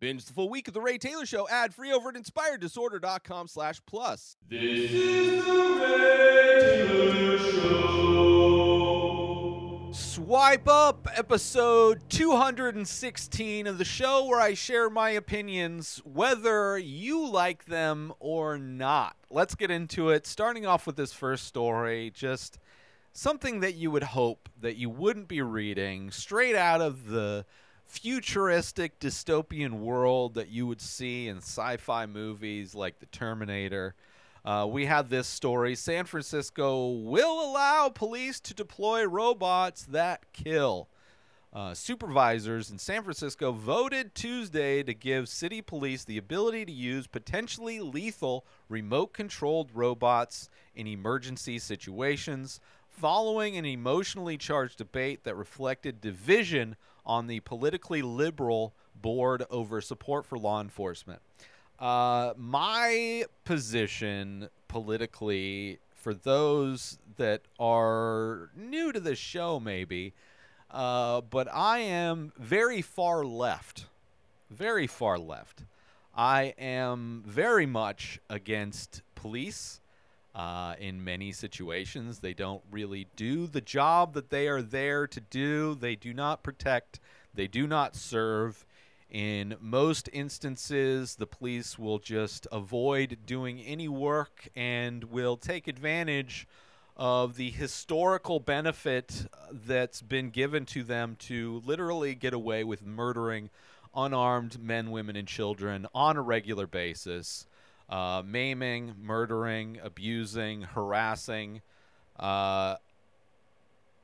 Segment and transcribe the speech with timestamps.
[0.00, 3.82] Binge the full week of The Ray Taylor Show ad free over at inspireddisorder.com slash
[3.84, 4.34] plus.
[4.48, 8.00] This is the Ray Taylor Show.
[9.92, 17.66] Swipe up episode 216 of the show where I share my opinions whether you like
[17.66, 19.16] them or not.
[19.28, 20.26] Let's get into it.
[20.26, 22.58] Starting off with this first story, just
[23.12, 27.44] something that you would hope that you wouldn't be reading straight out of the
[27.90, 33.96] futuristic dystopian world that you would see in sci-fi movies like The Terminator.
[34.44, 35.74] Uh, we have this story.
[35.74, 40.88] San Francisco will allow police to deploy robots that kill.
[41.52, 47.08] Uh, supervisors in San Francisco voted Tuesday to give city police the ability to use
[47.08, 56.00] potentially lethal remote controlled robots in emergency situations following an emotionally charged debate that reflected
[56.00, 56.76] division
[57.10, 61.20] on the politically liberal board over support for law enforcement.
[61.80, 70.14] Uh, my position politically, for those that are new to the show, maybe,
[70.70, 73.86] uh, but I am very far left.
[74.48, 75.64] Very far left.
[76.14, 79.79] I am very much against police.
[80.40, 85.20] Uh, in many situations, they don't really do the job that they are there to
[85.20, 85.74] do.
[85.74, 86.98] They do not protect,
[87.34, 88.64] they do not serve.
[89.10, 96.48] In most instances, the police will just avoid doing any work and will take advantage
[96.96, 103.50] of the historical benefit that's been given to them to literally get away with murdering
[103.94, 107.46] unarmed men, women, and children on a regular basis
[107.90, 111.60] uh, maiming, murdering, abusing, harassing
[112.18, 112.76] uh,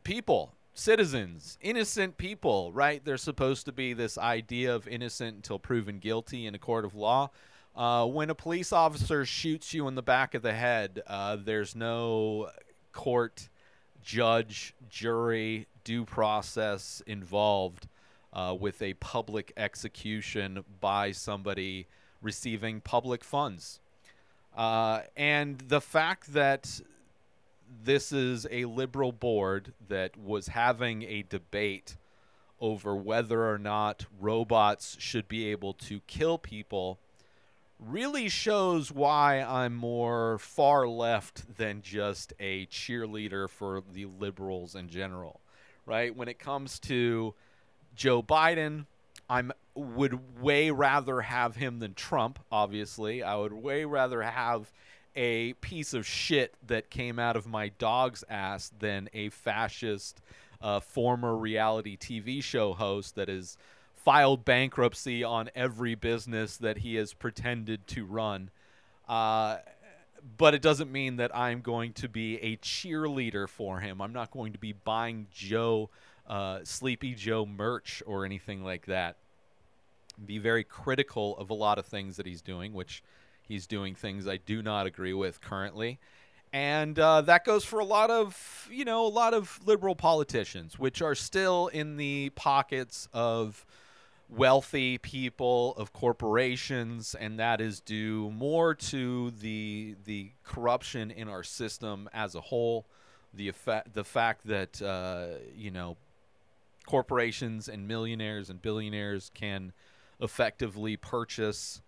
[0.03, 3.05] people, citizens, innocent people, right?
[3.05, 6.95] There's supposed to be this idea of innocent until proven guilty in a court of
[6.97, 7.31] law.
[7.77, 11.77] Uh, when a police officer shoots you in the back of the head, uh, there's
[11.77, 12.51] no
[12.92, 13.48] court,
[14.03, 17.86] judge, jury, due process involved
[18.33, 21.86] uh, with a public execution by somebody
[22.27, 23.81] receiving public funds.
[24.57, 26.81] Uh, and the fact that
[27.85, 31.97] this is a liberal board that was having a debate
[32.61, 36.98] over whether or not robots should be able to kill people
[37.79, 44.89] really shows why I'm more far left than just a cheerleader for the liberals in
[44.89, 45.41] general,
[45.85, 46.17] right?
[46.17, 47.35] When it comes to
[47.95, 48.86] Joe Biden,
[49.29, 53.23] I'm would way rather have him than Trump, obviously.
[53.23, 54.73] I would way rather have
[55.14, 60.20] a piece of shit that came out of my dog's ass than a fascist
[60.61, 63.57] uh, former reality TV show host that has
[63.95, 68.51] filed bankruptcy on every business that he has pretended to run.
[69.09, 69.59] Uh,
[70.39, 74.01] but it doesn't mean that I'm going to be a cheerleader for him.
[74.01, 75.91] I'm not going to be buying Joe,
[76.29, 79.17] uh, Sleepy Joe merch or anything like that
[80.25, 83.03] be very critical of a lot of things that he's doing, which
[83.42, 85.98] he's doing things I do not agree with currently.
[86.53, 90.79] And uh, that goes for a lot of, you know, a lot of liberal politicians,
[90.79, 93.67] which are still in the pockets of
[94.29, 101.42] wealthy people, of corporations, and that is due more to the the corruption in our
[101.42, 102.86] system as a whole,
[103.35, 105.97] the effect, the fact that uh, you know
[106.86, 109.73] corporations and millionaires and billionaires can
[110.20, 111.83] effectively purchase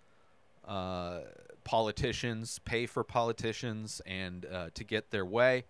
[0.67, 1.21] uh,
[1.65, 5.65] politicians, pay for politicians, and uh, to get their way.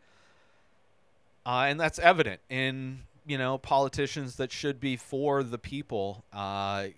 [1.47, 6.25] Uh, and that's evident in you know politicians that should be for the people.
[6.33, 6.89] Uh,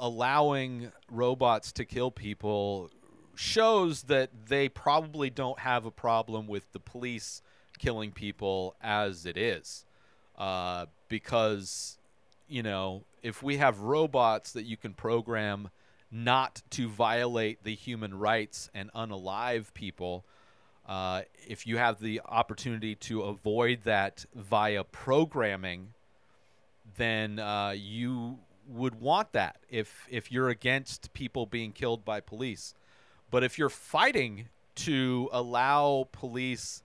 [0.00, 2.88] allowing robots to kill people
[3.34, 7.42] shows that they probably don't have a problem with the police
[7.78, 9.84] killing people as it is,
[10.36, 11.98] uh, because
[12.48, 15.70] you know if we have robots that you can program
[16.10, 20.24] not to violate the human rights and unalive people,
[20.88, 25.92] uh, if you have the opportunity to avoid that via programming,
[26.96, 32.74] then uh, you would want that if if you're against people being killed by police.
[33.30, 36.82] But if you're fighting to allow police,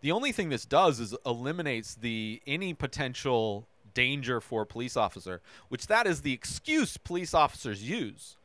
[0.00, 5.40] the only thing this does is eliminates the any potential danger for a police officer,
[5.68, 8.36] which that is the excuse police officers use.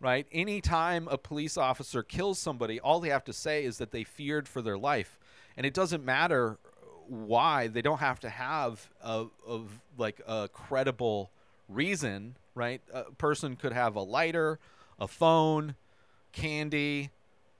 [0.00, 0.26] Right?
[0.32, 4.48] Anytime a police officer kills somebody, all they have to say is that they feared
[4.48, 5.16] for their life.
[5.56, 6.58] And it doesn't matter
[7.06, 7.68] why.
[7.68, 9.60] They don't have to have a, a
[9.96, 11.30] like a credible
[11.68, 12.80] reason, right?
[12.92, 14.58] A person could have a lighter,
[14.98, 15.76] a phone,
[16.32, 17.10] candy,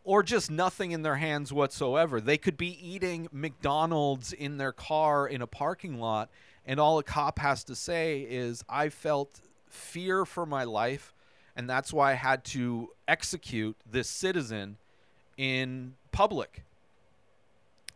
[0.05, 2.21] or just nothing in their hands whatsoever.
[2.21, 6.29] They could be eating McDonald's in their car in a parking lot,
[6.67, 11.15] and all a cop has to say is, I felt fear for my life,
[11.57, 14.77] and that's why I had to execute this citizen
[15.37, 16.65] in public.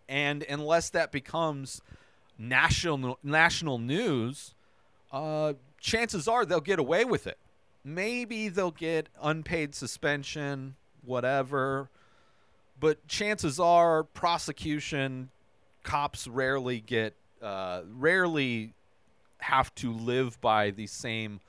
[0.09, 1.81] And unless that becomes
[2.39, 4.55] national national news,
[5.11, 7.39] uh, chances are they'll get away with it.
[7.85, 11.89] Maybe they'll get unpaid suspension, whatever.
[12.79, 15.31] But chances are, prosecution,
[15.83, 18.75] cops rarely get, uh, rarely
[19.39, 21.41] have to live by the same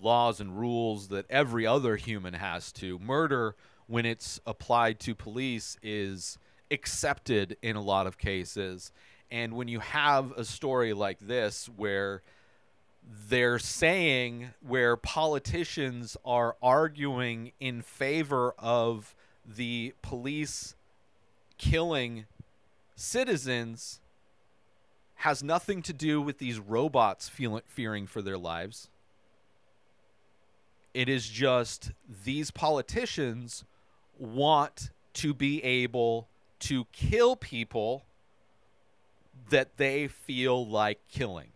[0.00, 2.98] laws and rules that every other human has to.
[2.98, 3.54] Murder,
[3.86, 6.38] when it's applied to police, is
[6.70, 8.92] accepted in a lot of cases.
[9.30, 12.22] And when you have a story like this where
[13.28, 19.14] they're saying where politicians are arguing in favor of
[19.56, 20.74] the police
[21.58, 22.26] killing
[22.94, 24.00] citizens
[25.16, 28.88] has nothing to do with these robots feeling fearing for their lives.
[30.94, 31.92] It is just
[32.24, 33.64] these politicians
[34.18, 36.28] want to be able
[36.60, 38.04] to kill people
[39.50, 41.48] that they feel like killing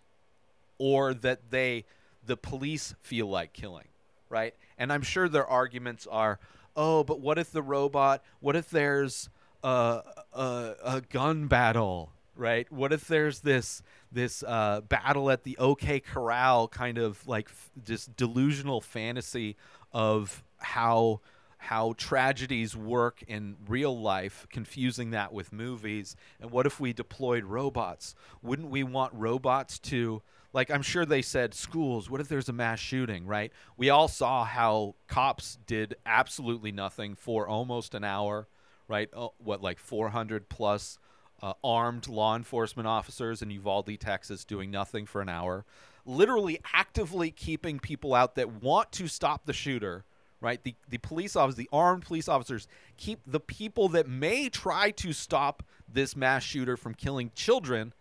[0.78, 1.84] or that they
[2.26, 3.88] the police feel like killing,
[4.28, 4.54] right?
[4.78, 6.38] And I'm sure their arguments are,
[6.76, 8.22] "Oh, but what if the robot?
[8.40, 9.28] What if there's
[9.62, 12.70] a a, a gun battle, right?
[12.72, 13.82] What if there's this
[14.12, 17.70] this uh, battle at the OK Corral, kind of like f-
[18.16, 19.56] delusional fantasy
[19.92, 21.20] of how
[21.64, 26.14] how tragedies work in real life, confusing that with movies.
[26.38, 28.14] And what if we deployed robots?
[28.42, 30.20] Wouldn't we want robots to,
[30.54, 32.08] like, I'm sure they said schools.
[32.08, 33.52] What if there's a mass shooting, right?
[33.76, 38.46] We all saw how cops did absolutely nothing for almost an hour,
[38.86, 39.10] right?
[39.12, 40.98] Oh, what, like 400 plus
[41.42, 45.64] uh, armed law enforcement officers in Uvalde, Texas, doing nothing for an hour,
[46.06, 50.04] literally actively keeping people out that want to stop the shooter
[50.40, 50.62] right?
[50.62, 52.68] The the police officers, the armed police officers,
[52.98, 57.94] keep the people that may try to stop this mass shooter from killing children,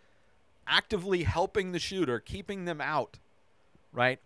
[0.66, 3.18] actively helping the shooter, keeping them out,
[3.92, 4.20] right?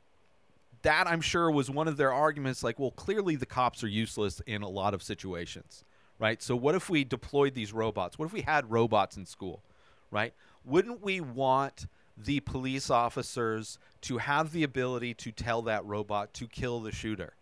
[0.83, 2.63] That I'm sure was one of their arguments.
[2.63, 5.85] Like, well, clearly the cops are useless in a lot of situations,
[6.19, 6.43] right?
[6.43, 8.19] So what if we deployed these robots?
[8.19, 9.63] What if we had robots in school,
[10.11, 10.33] right?
[10.65, 11.87] Wouldn't we want
[12.17, 17.35] the police officers to have the ability to tell that robot to kill the shooter?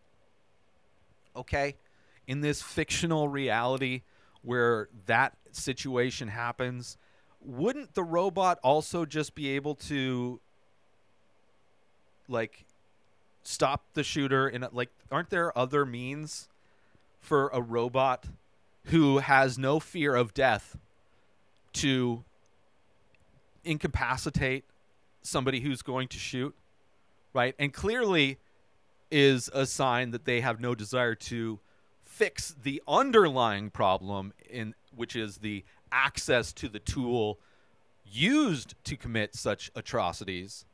[1.36, 1.76] okay,
[2.26, 4.02] in this fictional reality
[4.42, 6.96] where that situation happens,
[7.44, 10.40] wouldn't the robot also just be able to
[12.28, 12.64] like
[13.42, 16.48] stop the shooter in a, like aren't there other means
[17.20, 18.26] for a robot
[18.86, 20.76] who has no fear of death
[21.72, 22.24] to
[23.64, 24.64] incapacitate
[25.22, 26.54] somebody who's going to shoot
[27.36, 27.54] right?
[27.58, 28.38] And clearly
[29.10, 31.60] is a sign that they have no desire to
[32.02, 37.38] fix the underlying problem in which is the access to the tool
[38.04, 40.64] used to commit such atrocities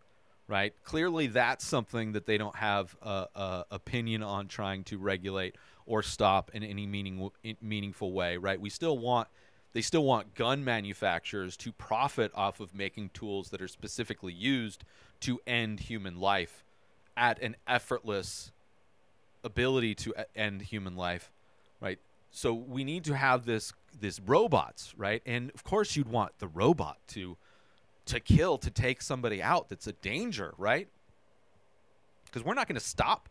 [0.48, 5.56] right clearly that's something that they don't have a, a opinion on trying to regulate
[5.84, 9.28] or stop in any meaning, in meaningful way right we still want
[9.72, 14.84] they still want gun manufacturers to profit off of making tools that are specifically used
[15.20, 16.64] to end human life
[17.16, 18.52] at an effortless
[19.44, 21.30] ability to end human life,
[21.80, 21.98] right?
[22.32, 25.22] So we need to have this this robots, right?
[25.26, 27.36] And of course you'd want the robot to
[28.06, 30.88] to kill to take somebody out that's a danger, right?
[32.24, 33.28] Because we're not going to stop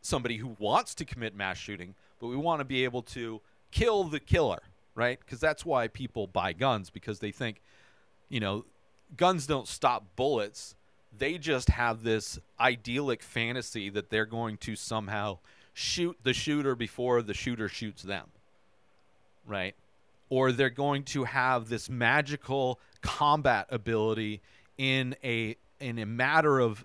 [0.00, 3.40] somebody who wants to commit mass shooting, but we want to be able to
[3.70, 4.62] kill the killer,
[4.94, 5.20] right?
[5.20, 7.60] Because that's why people buy guns because they think,
[8.30, 8.64] you know,
[9.16, 10.74] guns don't stop bullets
[11.16, 15.38] they just have this idyllic fantasy that they're going to somehow
[15.72, 18.26] shoot the shooter before the shooter shoots them.
[19.46, 19.74] Right?
[20.28, 24.40] Or they're going to have this magical combat ability
[24.78, 26.84] in a in a matter of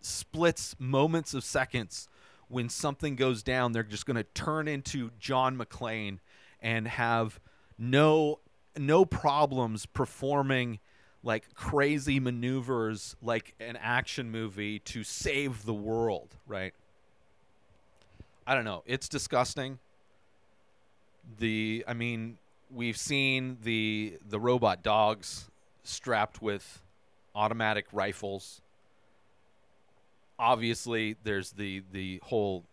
[0.00, 2.08] splits, moments of seconds
[2.50, 6.18] when something goes down, they're just going to turn into John McClane
[6.60, 7.40] and have
[7.78, 8.40] no
[8.76, 10.78] no problems performing
[11.22, 16.74] like crazy maneuvers like an action movie to save the world, right?
[18.50, 18.82] I don't know.
[18.86, 19.78] It's disgusting.
[21.38, 22.38] The I mean,
[22.70, 25.50] we've seen the the robot dogs
[25.84, 26.82] strapped with
[27.34, 28.60] automatic rifles
[30.40, 32.64] obviously there's the the whole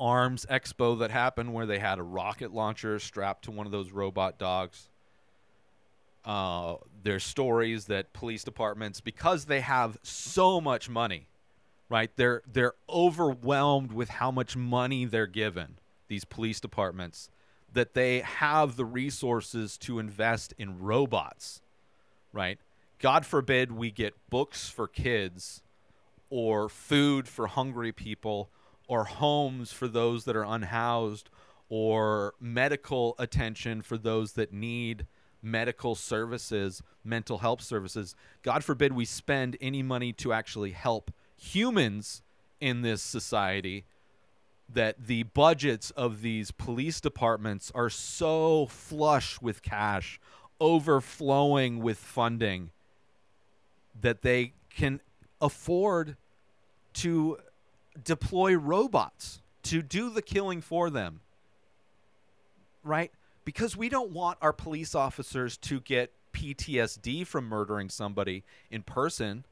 [0.00, 3.92] arms expo that happened where they had a rocket launcher strapped to one of those
[3.92, 4.88] robot dogs.
[6.24, 11.28] Uh, there's stories that police departments, because they have so much money,
[11.94, 12.10] right?
[12.16, 15.78] They're they're overwhelmed with how much money they're given.
[16.08, 17.30] These police departments
[17.72, 21.62] that they have the resources to invest in robots,
[22.32, 22.58] right?
[22.98, 25.62] God forbid we get books for kids
[26.30, 28.50] or food for hungry people
[28.88, 31.30] or homes for those that are unhoused
[31.68, 35.06] or medical attention for those that need
[35.40, 38.16] medical services, mental health services.
[38.42, 41.12] God forbid we spend any money to actually help
[41.44, 42.22] humans
[42.60, 43.84] in this society
[44.72, 50.18] that the budgets of these police departments are so flush with cash,
[50.60, 52.70] overflowing with funding
[54.00, 55.00] that they can
[55.40, 56.16] afford
[56.94, 57.38] to
[58.02, 61.20] deploy robots to do the killing for them.
[62.82, 63.12] Right?
[63.44, 69.44] Because we don't want our police officers to get PTSD from murdering somebody in person,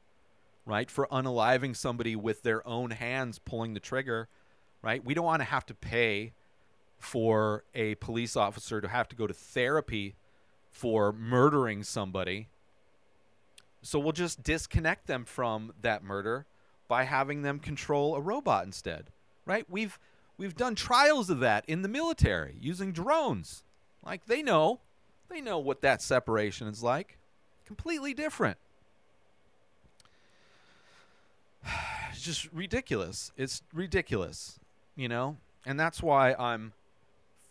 [0.65, 0.89] right?
[0.89, 4.27] For unaliving somebody with their own hands pulling the trigger,
[4.81, 5.03] right?
[5.03, 6.33] We don't want to have to pay
[6.97, 10.15] for a police officer to have to go to therapy
[10.71, 12.47] for murdering somebody.
[13.81, 16.45] So we'll just disconnect them from that murder
[16.87, 19.07] by having them control a robot instead.
[19.45, 19.65] Right?
[19.69, 19.99] We've
[20.37, 23.63] we've done trials of that in the military using drones.
[24.05, 24.79] Like they know.
[25.29, 27.17] They know what that separation is like.
[27.65, 28.57] Completely different.
[32.11, 33.31] It's just ridiculous.
[33.37, 34.59] It's ridiculous,
[34.95, 35.37] you know?
[35.65, 36.73] And that's why I'm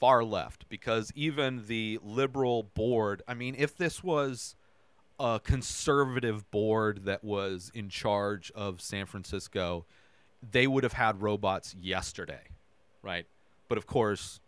[0.00, 4.57] far left because even the liberal board, I mean, if this was
[5.21, 9.85] a conservative board that was in charge of San Francisco,
[10.50, 12.43] they would have had robots yesterday,
[13.02, 13.26] right?
[13.69, 14.41] But of course,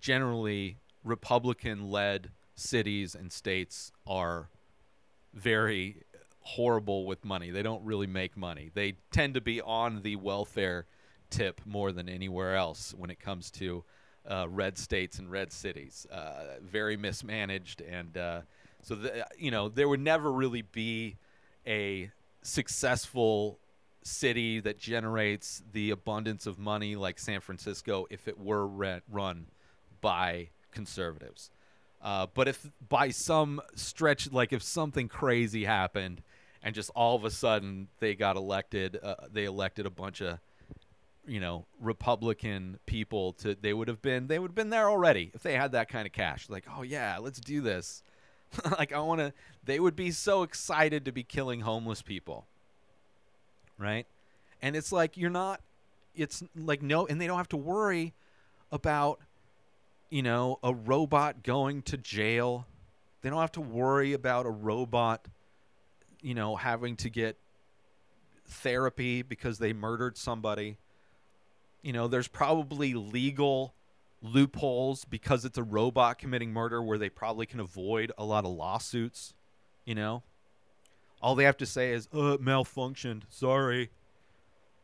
[0.00, 4.48] generally Republican led cities and states are
[5.34, 6.02] very
[6.56, 7.50] horrible with money.
[7.50, 8.70] They don't really make money.
[8.72, 10.86] They tend to be on the welfare
[11.30, 13.84] tip more than anywhere else when it comes to
[14.26, 16.06] uh, red states and red cities.
[16.10, 18.40] Uh, very mismanaged and uh,
[18.82, 21.16] so, the, you know, there would never really be
[21.66, 22.10] a
[22.42, 23.58] successful
[24.02, 29.46] city that generates the abundance of money like San Francisco if it were re- run
[30.00, 31.50] by conservatives.
[32.00, 36.22] Uh, but if by some stretch, like if something crazy happened
[36.62, 40.38] and just all of a sudden they got elected, uh, they elected a bunch of,
[41.26, 45.30] you know, Republican people to, they would have been, they would have been there already
[45.34, 46.48] if they had that kind of cash.
[46.48, 48.02] Like, oh yeah, let's do this.
[48.78, 49.34] like I want to
[49.64, 52.46] they would be so excited to be killing homeless people.
[53.76, 54.06] Right?
[54.62, 55.60] And it's like you're not
[56.14, 58.14] it's like no and they don't have to worry
[58.72, 59.20] about
[60.10, 62.66] you know, a robot going to jail.
[63.22, 65.26] They don't have to worry about a robot
[66.20, 67.38] you know having to get
[68.46, 70.78] therapy because they murdered somebody.
[71.82, 73.74] You know, there's probably legal
[74.20, 78.50] loopholes because it's a robot committing murder where they probably can avoid a lot of
[78.50, 79.32] lawsuits,
[79.84, 80.22] you know?
[81.22, 83.22] All they have to say is, "Uh, malfunctioned.
[83.28, 83.90] Sorry."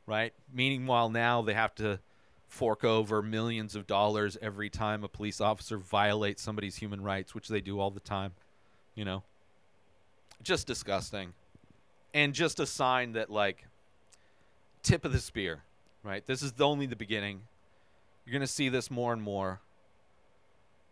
[0.06, 0.34] Right?
[0.52, 2.00] Meanwhile, now they have to
[2.46, 7.48] fork over millions of dollars every time a police officer violates somebody's human rights, which
[7.48, 8.32] they do all the time,
[8.94, 9.24] you know?
[10.44, 11.32] Just disgusting.
[12.12, 13.66] And just a sign that like
[14.84, 15.64] tip of the spear,
[16.04, 16.24] right?
[16.24, 17.40] This is only the beginning
[18.24, 19.60] you're going to see this more and more.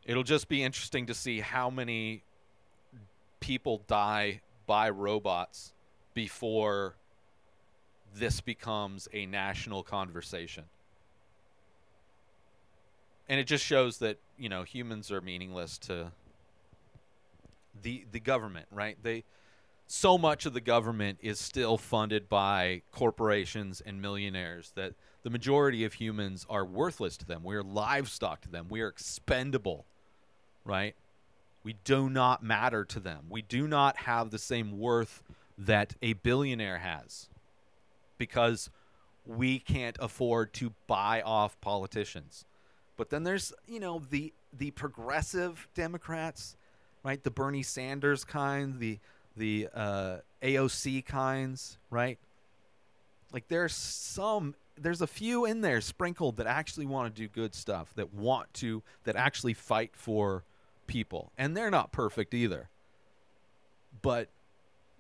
[0.04, 2.23] It'll just be interesting to see how many
[3.40, 5.73] people die by robots
[6.14, 6.94] before
[8.14, 10.64] this becomes a national conversation.
[13.28, 16.12] And it just shows that, you know, humans are meaningless to
[17.80, 18.99] the the government, right?
[19.02, 19.25] They
[19.94, 25.84] so much of the government is still funded by corporations and millionaires that the majority
[25.84, 27.44] of humans are worthless to them.
[27.44, 28.68] We are livestock to them.
[28.70, 29.84] We are expendable,
[30.64, 30.96] right?
[31.62, 33.26] We do not matter to them.
[33.28, 35.22] We do not have the same worth
[35.58, 37.28] that a billionaire has
[38.16, 38.70] because
[39.26, 42.46] we can't afford to buy off politicians.
[42.96, 46.56] But then there's, you know, the the progressive Democrats,
[47.04, 47.22] right?
[47.22, 48.99] The Bernie Sanders kind, the
[49.37, 52.19] the uh, AOC kinds, right?
[53.33, 57.55] Like there's some there's a few in there sprinkled that actually want to do good
[57.55, 60.45] stuff, that want to, that actually fight for
[60.87, 61.31] people.
[61.37, 62.69] And they're not perfect either.
[64.01, 64.29] But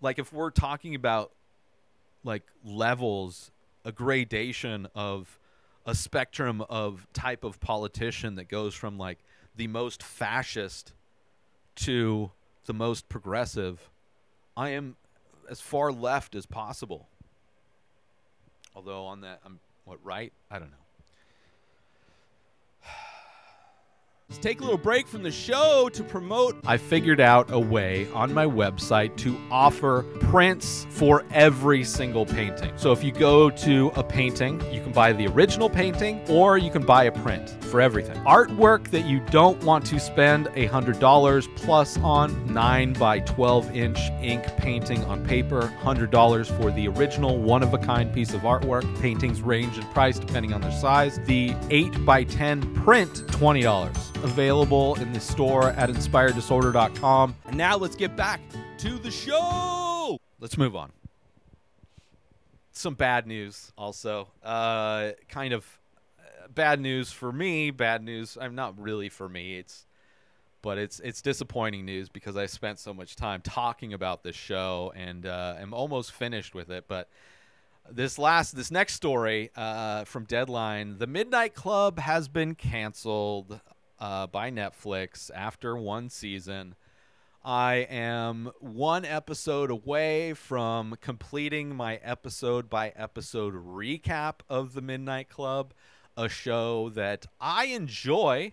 [0.00, 1.32] like if we're talking about
[2.22, 3.50] like levels
[3.84, 5.38] a gradation of
[5.84, 9.18] a spectrum of type of politician that goes from like
[9.56, 10.92] the most fascist
[11.74, 12.30] to
[12.66, 13.90] the most progressive.
[14.56, 14.96] I am
[15.50, 17.08] as far left as possible.
[18.74, 20.32] Although on that, I'm what right?
[20.50, 20.76] I don't know.
[24.32, 26.56] Let's take a little break from the show to promote.
[26.64, 32.72] I figured out a way on my website to offer prints for every single painting.
[32.76, 36.70] So if you go to a painting, you can buy the original painting or you
[36.70, 38.16] can buy a print for everything.
[38.24, 44.44] Artwork that you don't want to spend $100 plus on 9 by 12 inch ink
[44.56, 48.82] painting on paper, $100 for the original one of a kind piece of artwork.
[48.98, 51.20] Paintings range in price depending on their size.
[51.26, 57.36] The 8 by 10 print, $20 available in the store at inspireddisorder.com.
[57.46, 58.40] And now let's get back
[58.78, 60.18] to the show.
[60.40, 60.92] Let's move on.
[62.72, 64.28] Some bad news also.
[64.42, 65.66] Uh, kind of
[66.18, 68.38] uh, bad news for me, bad news.
[68.40, 69.58] I'm not really for me.
[69.58, 69.86] It's
[70.62, 74.92] but it's it's disappointing news because I spent so much time talking about this show
[74.96, 76.84] and uh, I'm almost finished with it.
[76.88, 77.08] But
[77.90, 83.60] this last this next story uh, from Deadline, the Midnight Club has been canceled
[84.02, 86.74] uh, by Netflix after one season.
[87.44, 95.28] I am one episode away from completing my episode by episode recap of The Midnight
[95.28, 95.72] Club,
[96.16, 98.52] a show that I enjoy,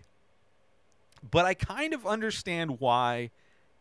[1.28, 3.30] but I kind of understand why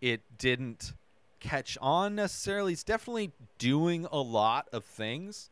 [0.01, 0.93] it didn't
[1.39, 2.73] catch on necessarily.
[2.73, 5.51] It's definitely doing a lot of things,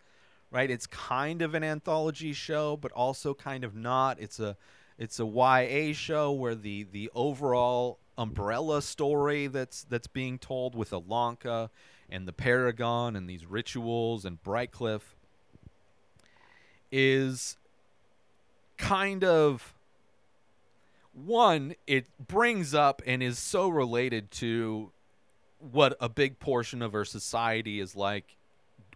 [0.50, 0.71] right?
[0.71, 4.19] It's kind of an anthology show, but also kind of not.
[4.19, 4.57] It's a
[4.98, 10.92] it's a YA show where the the overall umbrella story that's that's being told with
[10.92, 11.70] Ilonka
[12.10, 15.01] and the Paragon and these rituals and Brightcliff
[16.92, 17.58] is
[18.77, 19.74] kind of
[21.13, 24.92] one it brings up and is so related to
[25.60, 28.38] what a big portion of our society is like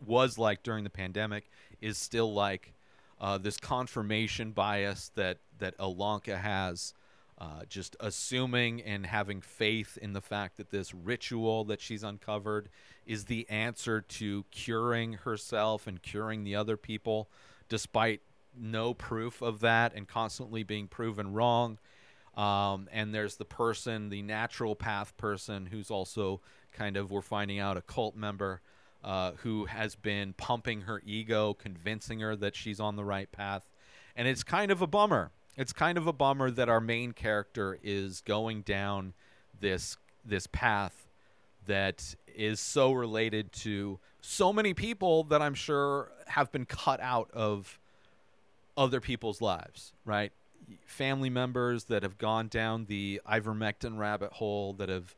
[0.06, 1.50] was like during the pandemic
[1.82, 2.74] is still like
[3.20, 6.94] uh, this confirmation bias that that Ilonka has,
[7.38, 12.70] uh, just assuming and having faith in the fact that this ritual that she's uncovered
[13.06, 17.30] is the answer to curing herself and curing the other people,
[17.70, 18.22] despite
[18.56, 21.80] no proof of that and constantly being proven wrong.
[22.36, 27.60] Um, and there's the person, the natural path person, who's also kind of, we're finding
[27.60, 28.62] out, a cult member
[29.04, 33.70] uh, who has been pumping her ego, convincing her that she's on the right path.
[34.16, 35.32] And it's kind of a bummer.
[35.58, 39.14] It's kind of a bummer that our main character is going down
[39.60, 41.08] this this path
[41.68, 47.30] that is so related to so many people that I'm sure have been cut out
[47.34, 47.80] of
[48.78, 50.32] other people's lives, right?
[50.86, 55.16] Family members that have gone down the ivermectin rabbit hole, that have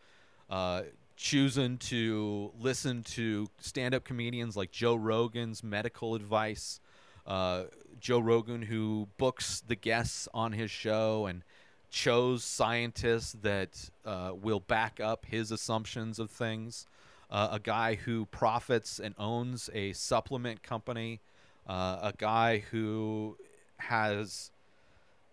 [0.49, 0.83] uh,
[1.15, 6.79] chosen to listen to stand-up comedians like Joe Rogan's medical advice.
[7.25, 7.63] Uh,
[7.99, 11.43] Joe Rogan, who books the guests on his show and
[11.89, 16.87] chose scientists that uh, will back up his assumptions of things.
[17.29, 21.21] Uh, a guy who profits and owns a supplement company.
[21.67, 23.37] Uh, a guy who
[23.77, 24.51] has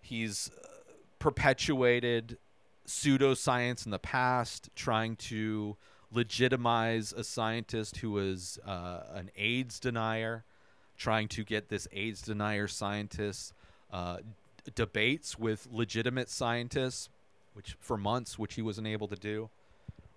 [0.00, 0.66] he's uh,
[1.18, 2.38] perpetuated
[2.86, 5.76] pseudoscience in the past, trying to
[6.12, 10.44] legitimize a scientist who was uh, an AIDS denier,
[11.00, 13.54] trying to get this AIDS denier scientist
[13.90, 17.08] uh, d- debates with legitimate scientists,
[17.54, 19.48] which for months, which he wasn't able to do.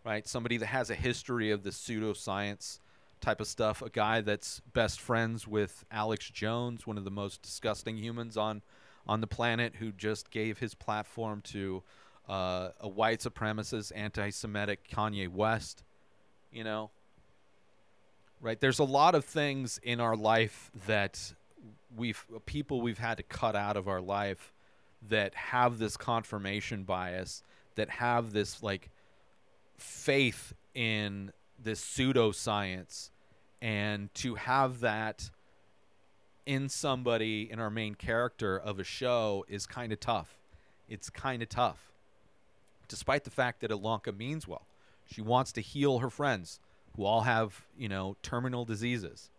[0.05, 2.79] Right, somebody that has a history of the pseudoscience
[3.21, 3.81] type of stuff.
[3.81, 8.61] A guy that's best friends with Alex Jones, one of the most disgusting humans on
[9.07, 11.83] on the planet, who just gave his platform to
[12.27, 15.83] uh, a white supremacist, anti-Semitic Kanye West.
[16.51, 16.91] You know,
[18.43, 18.59] right?
[18.59, 21.33] There's a lot of things in our life that
[21.95, 24.53] we've people we've had to cut out of our life
[25.09, 27.41] that have this confirmation bias,
[27.75, 28.89] that have this like
[29.77, 33.09] faith in this pseudoscience,
[33.61, 35.29] and to have that
[36.45, 40.37] in somebody in our main character of a show is kind of tough.
[40.89, 41.93] It's kind of tough
[42.89, 44.67] despite the fact that Ilonka means well.
[45.05, 46.59] She wants to heal her friends
[46.95, 49.29] who all have, you know, terminal diseases.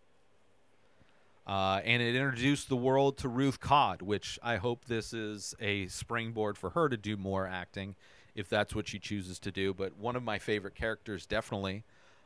[1.47, 5.87] Uh, and it introduced the world to Ruth Codd, which I hope this is a
[5.87, 7.95] springboard for her to do more acting,
[8.33, 9.73] if that's what she chooses to do.
[9.73, 11.83] But one of my favorite characters, definitely.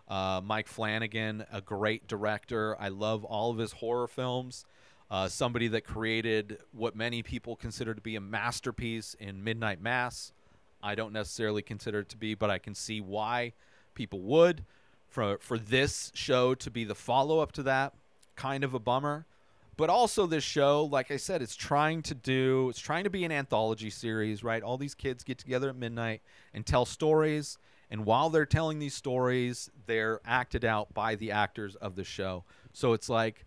[0.07, 2.79] Uh, Mike Flanagan, a great director.
[2.79, 4.65] I love all of his horror films.
[5.11, 10.31] Uh, somebody that created what many people consider to be a masterpiece in Midnight Mass.
[10.81, 13.53] I don't necessarily consider it to be, but I can see why
[13.95, 14.63] people would.
[15.09, 17.93] For for this show to be the follow up to that,
[18.35, 19.25] kind of a bummer.
[19.75, 23.23] But also this show, like I said, it's trying to do it's trying to be
[23.23, 24.61] an anthology series, right?
[24.61, 26.21] All these kids get together at midnight
[26.53, 27.57] and tell stories,
[27.89, 32.43] and while they're telling these stories, they're acted out by the actors of the show.
[32.73, 33.45] So it's like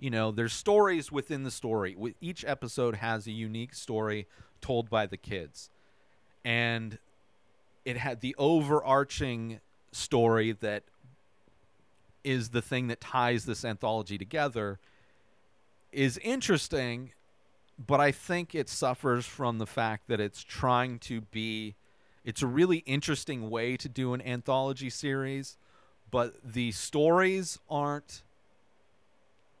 [0.00, 1.96] you know, there's stories within the story.
[2.20, 4.26] Each episode has a unique story
[4.60, 5.70] told by the kids.
[6.44, 6.98] And
[7.84, 9.60] it had the overarching
[9.92, 10.84] story that
[12.22, 14.78] is the thing that ties this anthology together
[15.92, 17.12] is interesting,
[17.78, 21.74] but I think it suffers from the fact that it's trying to be
[22.22, 25.56] it's a really interesting way to do an anthology series,
[26.10, 28.22] but the stories aren't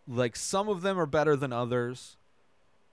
[0.06, 2.16] like some of them are better than others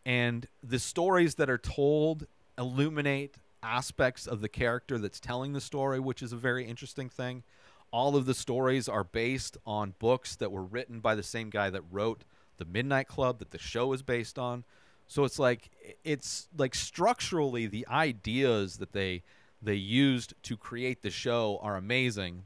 [0.06, 3.36] and the stories that are told illuminate
[3.68, 7.44] aspects of the character that's telling the story which is a very interesting thing.
[7.92, 11.70] All of the stories are based on books that were written by the same guy
[11.70, 12.24] that wrote
[12.58, 14.64] the midnight club that the show is based on.
[15.08, 15.70] So it's like
[16.04, 19.24] it's like structurally the ideas that they
[19.62, 22.44] they used to create the show are amazing.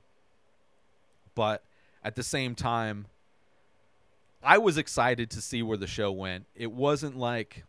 [1.34, 1.63] But
[2.03, 3.07] at the same time
[4.43, 6.45] I was excited to see where the show went.
[6.55, 7.63] It wasn't like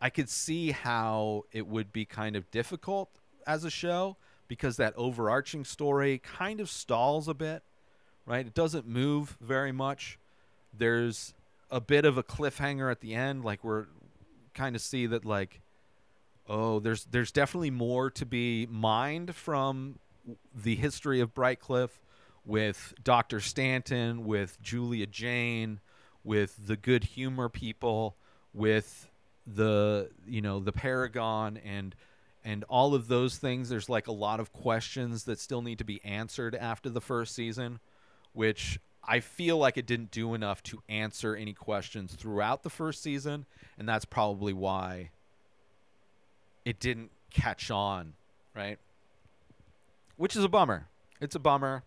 [0.00, 3.10] I could see how it would be kind of difficult
[3.46, 4.16] as a show
[4.48, 7.62] because that overarching story kind of stalls a bit,
[8.26, 8.46] right?
[8.46, 10.18] It doesn't move very much.
[10.76, 11.34] There's
[11.70, 13.86] a bit of a cliffhanger at the end like we're
[14.54, 15.60] kind of see that like
[16.48, 19.98] oh, there's there's definitely more to be mined from
[20.54, 21.90] the history of Brightcliff
[22.44, 23.40] with Dr.
[23.40, 25.80] Stanton, with Julia Jane,
[26.22, 28.16] with the good humor people,
[28.52, 29.08] with
[29.46, 31.94] the you know the Paragon and
[32.44, 33.68] and all of those things.
[33.68, 37.34] There's like a lot of questions that still need to be answered after the first
[37.34, 37.80] season,
[38.32, 43.02] which I feel like it didn't do enough to answer any questions throughout the first
[43.02, 43.46] season,
[43.78, 45.10] and that's probably why
[46.64, 48.14] it didn't catch on,
[48.54, 48.78] right?
[50.16, 50.88] Which is a bummer.
[51.20, 51.84] It's a bummer.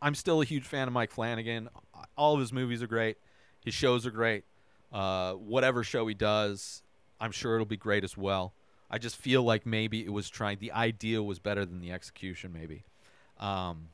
[0.00, 1.68] I'm still a huge fan of Mike Flanagan.
[2.16, 3.18] All of his movies are great.
[3.64, 4.44] His shows are great.
[4.92, 6.82] Uh, whatever show he does,
[7.20, 8.52] I'm sure it'll be great as well.
[8.90, 10.58] I just feel like maybe it was trying.
[10.58, 12.84] The idea was better than the execution, maybe.
[13.38, 13.88] Um,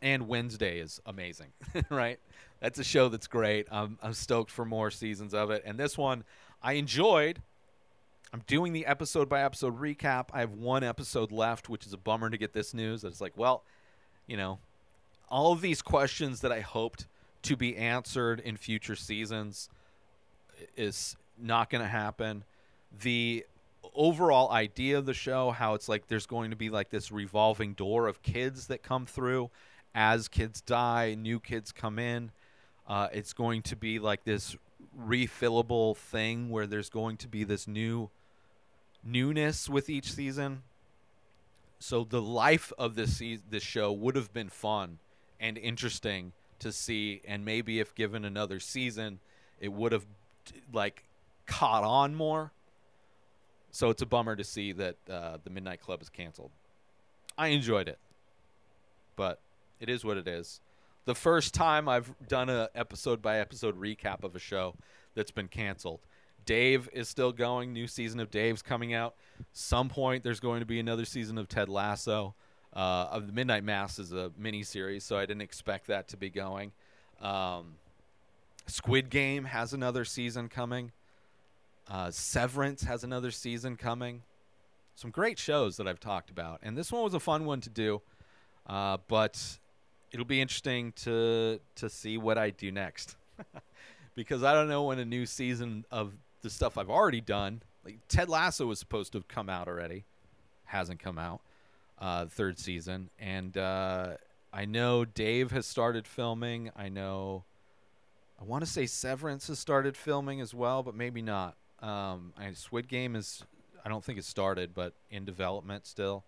[0.00, 1.48] and Wednesday is amazing,
[1.90, 2.20] right?
[2.60, 3.66] That's a show that's great.
[3.70, 5.62] I'm, I'm stoked for more seasons of it.
[5.66, 6.24] And this one,
[6.62, 7.42] I enjoyed.
[8.32, 10.26] I'm doing the episode by episode recap.
[10.32, 13.02] I have one episode left, which is a bummer to get this news.
[13.02, 13.64] It's like, well,
[14.26, 14.60] you know,
[15.28, 17.06] all of these questions that I hoped
[17.42, 19.68] to be answered in future seasons
[20.76, 22.44] is not going to happen.
[23.02, 23.46] The
[23.94, 27.74] overall idea of the show, how it's like there's going to be like this revolving
[27.74, 29.50] door of kids that come through
[29.94, 32.30] as kids die, new kids come in.
[32.86, 34.56] Uh, it's going to be like this
[34.98, 38.10] refillable thing where there's going to be this new
[39.04, 40.62] newness with each season.
[41.78, 44.98] So the life of this se- this show would have been fun
[45.38, 49.20] and interesting to see, and maybe if given another season,
[49.58, 50.06] it would have
[50.72, 51.04] like
[51.46, 52.52] caught on more.
[53.70, 56.50] So it's a bummer to see that uh, the Midnight Club is canceled.
[57.38, 57.98] I enjoyed it,
[59.16, 59.40] but
[59.78, 60.60] it is what it is.
[61.04, 64.74] The first time I've done a episode by episode recap of a show
[65.14, 66.00] that's been canceled.
[66.44, 67.72] Dave is still going.
[67.72, 69.14] New season of Dave's coming out.
[69.52, 72.34] Some point there's going to be another season of Ted Lasso
[72.72, 76.16] uh, of the Midnight Mass is a mini series, so I didn't expect that to
[76.16, 76.72] be going.
[77.20, 77.74] Um,
[78.70, 80.92] Squid Game has another season coming.
[81.88, 84.22] Uh, Severance has another season coming.
[84.94, 87.70] Some great shows that I've talked about, and this one was a fun one to
[87.70, 88.02] do.
[88.66, 89.58] Uh, but
[90.12, 93.16] it'll be interesting to to see what I do next,
[94.14, 97.62] because I don't know when a new season of the stuff I've already done.
[97.84, 100.04] Like Ted Lasso was supposed to have come out already,
[100.66, 101.40] hasn't come out
[101.98, 104.16] uh, third season, and uh,
[104.52, 106.70] I know Dave has started filming.
[106.76, 107.44] I know,
[108.40, 111.56] I want to say Severance has started filming as well, but maybe not.
[111.82, 113.44] Um, I, Squid Game is,
[113.84, 116.24] I don't think it started, but in development still.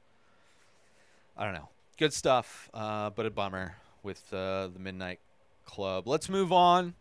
[1.37, 1.70] I don't know.
[1.98, 5.20] Good stuff, uh, but a bummer with uh, the Midnight
[5.64, 6.07] Club.
[6.07, 6.94] Let's move on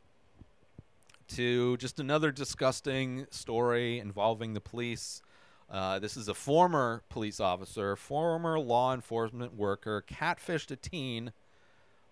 [1.29, 5.21] to just another disgusting story involving the police.
[5.69, 11.33] Uh, this is a former police officer, former law enforcement worker, catfished a teen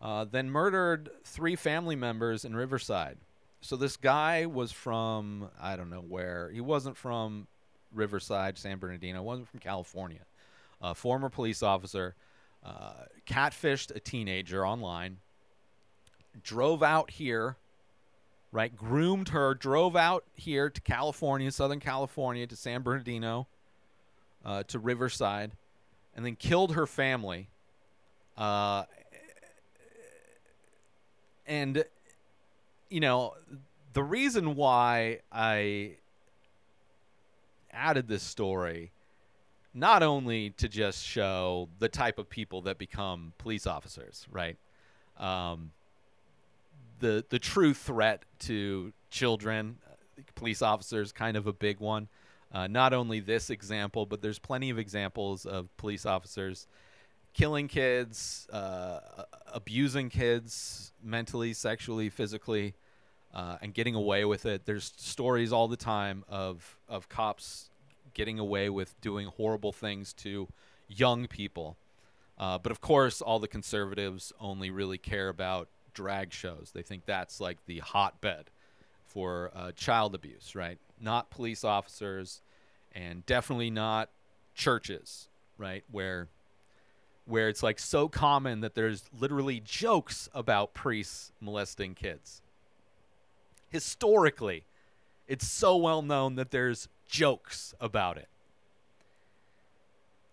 [0.01, 3.17] uh, then murdered three family members in Riverside.
[3.61, 6.49] So this guy was from I don't know where.
[6.49, 7.47] He wasn't from
[7.93, 9.21] Riverside, San Bernardino.
[9.21, 10.21] wasn't from California.
[10.81, 12.15] A former police officer
[12.63, 12.93] uh,
[13.25, 15.17] catfished a teenager online.
[16.43, 17.57] Drove out here,
[18.51, 18.75] right?
[18.75, 19.53] Groomed her.
[19.53, 23.47] Drove out here to California, Southern California, to San Bernardino,
[24.45, 25.51] uh, to Riverside,
[26.15, 27.49] and then killed her family.
[28.37, 28.83] Uh,
[31.49, 31.83] and
[32.89, 33.33] you know
[33.93, 35.97] the reason why I
[37.73, 38.91] added this story
[39.73, 44.57] not only to just show the type of people that become police officers, right?
[45.17, 45.71] Um,
[46.99, 49.77] the the true threat to children,
[50.35, 52.07] police officers, kind of a big one.
[52.51, 56.67] Uh, not only this example, but there's plenty of examples of police officers
[57.33, 58.99] killing kids, uh,
[59.53, 62.75] abusing kids mentally, sexually, physically,
[63.33, 64.65] uh, and getting away with it.
[64.65, 67.69] There's stories all the time of of cops
[68.13, 70.47] getting away with doing horrible things to
[70.87, 71.77] young people.
[72.37, 76.71] Uh, but of course, all the conservatives only really care about drag shows.
[76.73, 78.49] They think that's like the hotbed
[79.05, 80.77] for uh, child abuse, right?
[80.99, 82.41] Not police officers,
[82.93, 84.09] and definitely not
[84.55, 85.83] churches, right?
[85.91, 86.27] Where
[87.29, 92.41] where it's like so common that there's literally jokes about priests molesting kids.
[93.69, 94.63] Historically,
[95.27, 98.27] it's so well known that there's jokes about it.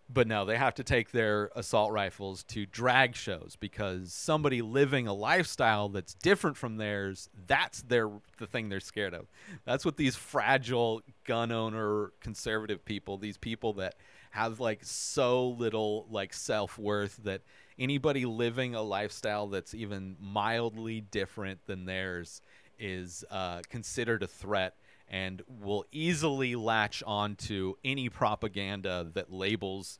[0.08, 5.08] But no, they have to take their assault rifles to drag shows because somebody living
[5.08, 9.26] a lifestyle that's different from theirs, that's their the thing they're scared of.
[9.64, 13.96] That's what these fragile gun owner conservative people, these people that
[14.36, 17.40] have like so little like self-worth that
[17.78, 22.42] anybody living a lifestyle that's even mildly different than theirs
[22.78, 24.74] is uh, considered a threat
[25.08, 29.98] and will easily latch onto any propaganda that labels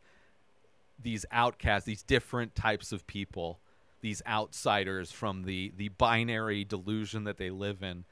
[1.03, 3.59] these outcasts, these different types of people,
[4.03, 8.05] these outsiders from the the binary delusion that they live in.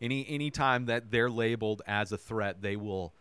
[0.00, 3.12] Any any time that they're labeled as a threat, they will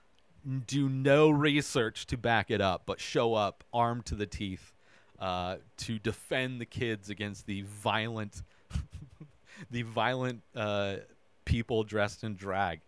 [0.48, 4.74] do no research to back it up, but show up armed to the teeth
[5.20, 8.44] uh, to defend the kids against the violent,
[9.72, 10.98] the violent uh,
[11.46, 12.82] people dressed in drag.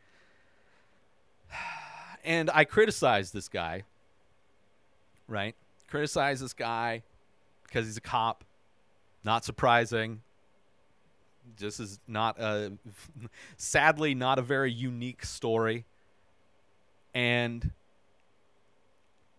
[2.25, 3.83] And I criticize this guy,
[5.25, 5.55] right?
[5.87, 7.01] Criticize this guy
[7.63, 8.43] because he's a cop.
[9.23, 10.21] Not surprising.
[11.57, 12.73] This is not a,
[13.57, 15.85] sadly, not a very unique story.
[17.13, 17.71] And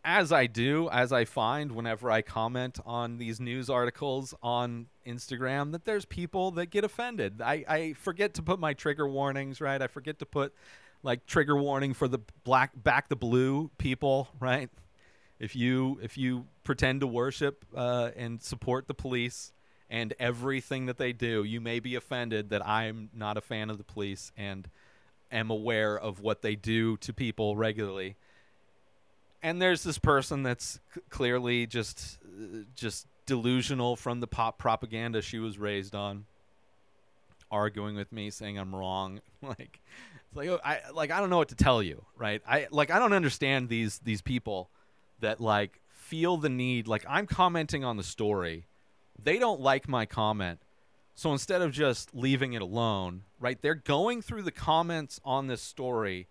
[0.05, 5.73] as I do, as I find whenever I comment on these news articles on Instagram,
[5.73, 7.43] that there's people that get offended.
[7.43, 9.81] I, I forget to put my trigger warnings, right?
[9.81, 10.55] I forget to put
[11.03, 14.71] like trigger warning for the black back the blue people, right?
[15.39, 19.53] If you if you pretend to worship uh, and support the police
[19.89, 23.79] and everything that they do, you may be offended that I'm not a fan of
[23.79, 24.69] the police and
[25.31, 28.17] am aware of what they do to people regularly.
[29.43, 35.23] And there's this person that's c- clearly just uh, just delusional from the pop propaganda
[35.23, 36.27] she was raised on,
[37.51, 39.21] arguing with me, saying I'm wrong.
[39.43, 39.81] like,
[40.35, 42.43] like oh, I like I don't know what to tell you, right?
[42.47, 44.71] I like I don't understand these these people
[45.21, 46.87] that like feel the need.
[46.87, 48.67] Like I'm commenting on the story,
[49.23, 50.61] they don't like my comment,
[51.15, 55.61] so instead of just leaving it alone, right, they're going through the comments on this
[55.61, 56.29] story.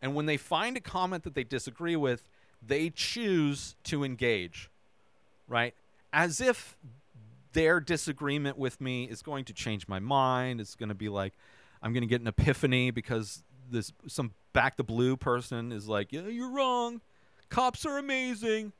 [0.00, 2.24] And when they find a comment that they disagree with,
[2.60, 4.70] they choose to engage,
[5.46, 5.74] right?
[6.12, 6.76] As if
[7.52, 10.60] their disagreement with me is going to change my mind.
[10.60, 11.34] It's going to be like,
[11.82, 16.12] I'm going to get an epiphany because this some back the blue person is like,
[16.12, 17.00] yeah, you're wrong.
[17.48, 18.72] Cops are amazing.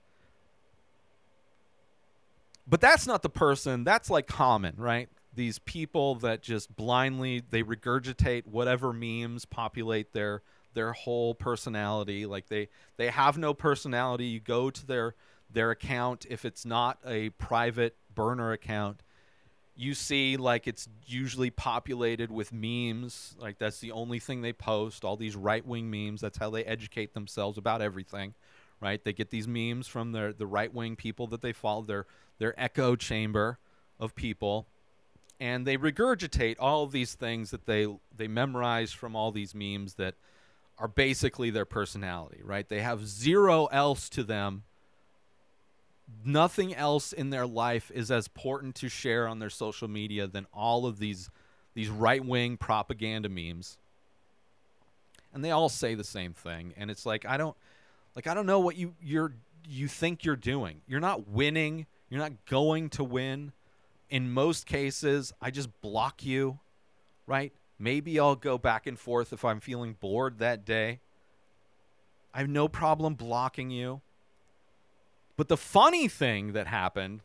[2.67, 3.85] But that's not the person.
[3.85, 5.09] That's like common, right?
[5.35, 10.43] These people that just blindly they regurgitate whatever memes populate their
[10.75, 12.27] their whole personality.
[12.27, 14.27] Like they they have no personality.
[14.27, 15.15] You go to their
[15.51, 19.03] their account if it's not a private burner account.
[19.75, 23.35] You see like it's usually populated with memes.
[23.39, 25.05] Like that's the only thing they post.
[25.05, 26.21] All these right wing memes.
[26.21, 28.35] That's how they educate themselves about everything.
[28.81, 29.03] Right?
[29.03, 31.83] They get these memes from their the right wing people that they follow.
[31.83, 32.07] Their
[32.39, 33.59] their echo chamber
[34.01, 34.67] of people
[35.43, 39.95] and they regurgitate all of these things that they they memorize from all these memes
[39.95, 40.15] that
[40.79, 42.69] are basically their personality, right?
[42.69, 44.63] They have zero else to them.
[46.25, 50.47] Nothing else in their life is as important to share on their social media than
[50.55, 51.29] all of these
[51.75, 53.79] these right-wing propaganda memes.
[55.35, 57.57] And they all say the same thing and it's like i don't
[58.15, 59.33] like i don't know what you you're
[59.69, 60.83] you think you're doing.
[60.87, 61.87] You're not winning.
[62.09, 63.53] You're not going to win
[64.13, 66.61] in most cases i just block you
[67.27, 71.01] right maybe i'll go back and forth if i'm feeling bored that day
[72.33, 74.01] i have no problem blocking you
[75.37, 77.23] but the funny thing that happened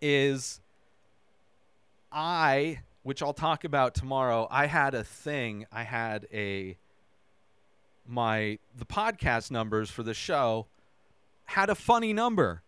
[0.00, 0.60] is
[2.12, 5.66] I, which I'll talk about tomorrow, I had a thing.
[5.72, 6.78] I had a
[8.06, 10.66] my the podcast numbers for the show
[11.44, 12.62] had a funny number.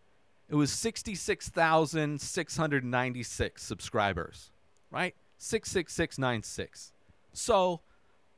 [0.51, 4.51] It was 66,696 subscribers,
[4.91, 5.15] right?
[5.39, 6.93] 66696.
[7.33, 7.81] So,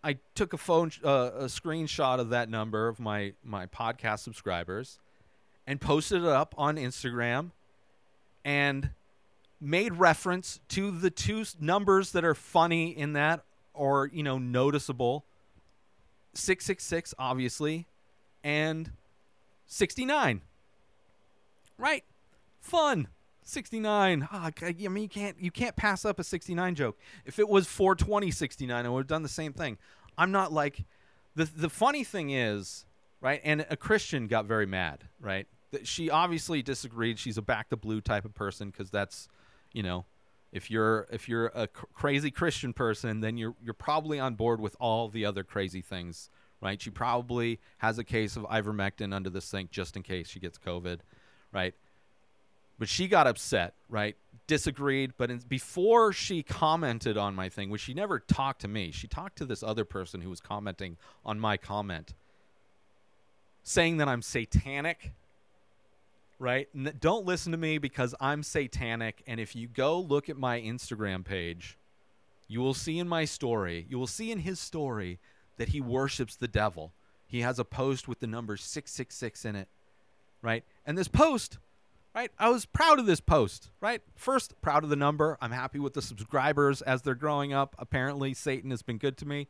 [0.05, 4.99] I took a phone uh, a screenshot of that number of my my podcast subscribers
[5.67, 7.51] and posted it up on Instagram
[8.45, 8.91] and
[9.61, 13.45] made reference to the two numbers that are funny in that
[13.75, 15.25] or, you know, noticeable
[16.35, 17.87] 666, obviously,
[18.43, 18.91] and
[19.67, 20.41] 69.
[21.83, 22.05] Right?
[22.61, 23.09] Fun.
[23.43, 24.29] 69.
[24.31, 26.97] Ah, I mean, you can't you can't pass up a 69 joke.
[27.27, 29.79] If it was 420 69, I would have done the same thing.
[30.17, 30.85] I'm not like
[31.35, 32.87] the the funny thing is,
[33.21, 33.41] right?
[33.43, 35.49] And a Christian got very mad, right?
[35.83, 37.19] She obviously disagreed.
[37.19, 39.29] She's a back to blue type of person because that's,
[39.73, 40.05] you know,
[40.53, 44.61] if you're if you're a cr- crazy Christian person, then you're you're probably on board
[44.61, 46.81] with all the other crazy things, right?
[46.81, 50.59] She probably has a case of ivermectin under the sink just in case she gets
[50.59, 51.01] COVID,
[51.53, 51.75] right?
[52.79, 54.17] But she got upset, right?
[54.47, 58.91] Disagreed, but in, before she commented on my thing, which she never talked to me,
[58.91, 62.15] she talked to this other person who was commenting on my comment,
[63.63, 65.13] saying that I'm satanic
[66.43, 66.69] right?
[66.75, 69.23] N- don't listen to me because I'm satanic.
[69.27, 71.79] And if you go look at my Instagram page,
[72.49, 75.21] you will see in my story, you will see in his story
[75.57, 76.93] that he worships the devil.
[77.27, 79.69] He has a post with the number 666 in it,
[80.43, 80.65] right?
[80.85, 81.59] And this post,
[82.15, 82.31] right?
[82.39, 84.03] I was proud of this post, right?
[84.17, 85.39] First, proud of the number.
[85.41, 87.75] I'm happy with the subscribers as they're growing up.
[87.79, 89.49] Apparently, Satan has been good to me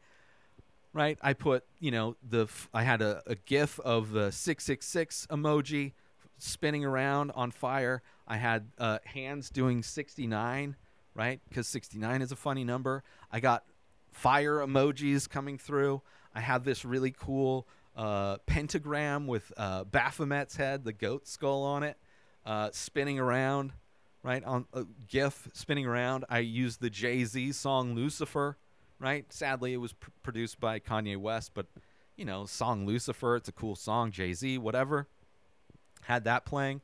[0.93, 1.19] right?
[1.23, 5.27] I put, you know, the I had a, a GIF of the six six six
[5.31, 5.93] emoji
[6.39, 8.03] spinning around on fire.
[8.27, 10.77] I had uh, hands doing sixty nine,
[11.15, 11.41] right?
[11.49, 13.03] Because sixty nine is a funny number.
[13.31, 13.65] I got
[14.13, 16.03] fire emojis coming through.
[16.35, 17.67] I had this really cool
[17.97, 21.97] uh, pentagram with uh, Baphomet's head, the goat skull on it,
[22.47, 23.73] uh, spinning around.
[24.25, 26.25] Right on a GIF spinning around.
[26.31, 28.57] I used the Jay Z song Lucifer
[29.03, 29.31] right?
[29.31, 31.67] Sadly, it was pr- produced by Kanye West, but
[32.17, 35.09] you know, song Lucifer, it's a cool song, Jay Z, whatever.
[36.03, 36.81] Had that playing,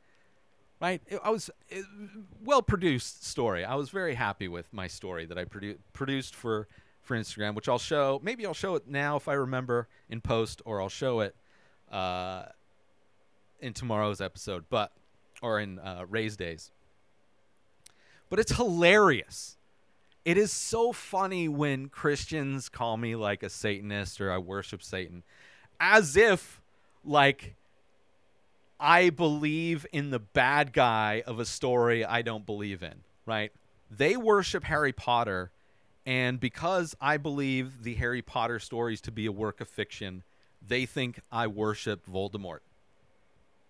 [0.81, 1.01] right?
[1.07, 1.49] It, I was
[2.43, 3.63] well produced story.
[3.63, 6.67] I was very happy with my story that I produ- produced for
[7.09, 8.21] for Instagram, which I'll show.
[8.23, 11.35] Maybe I'll show it now if I remember in post, or I'll show it
[11.91, 12.43] uh,
[13.59, 14.93] in tomorrow's episode, but
[15.41, 16.71] or in uh, Ray's days.
[18.29, 19.57] But it's hilarious
[20.25, 25.23] it is so funny when Christians call me like a Satanist or I worship Satan,
[25.79, 26.61] as if
[27.03, 27.55] like
[28.79, 32.95] I believe in the bad guy of a story I don't believe in,
[33.25, 33.51] right?
[33.89, 35.51] They worship Harry Potter,
[36.09, 40.23] and because I believe the Harry Potter stories to be a work of fiction,
[40.67, 42.61] they think I worship Voldemort,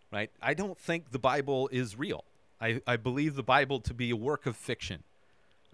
[0.09, 0.31] right?
[0.41, 2.23] I don't think the Bible is real.
[2.61, 5.03] I, I believe the Bible to be a work of fiction.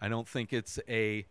[0.01, 1.27] I don't think it's a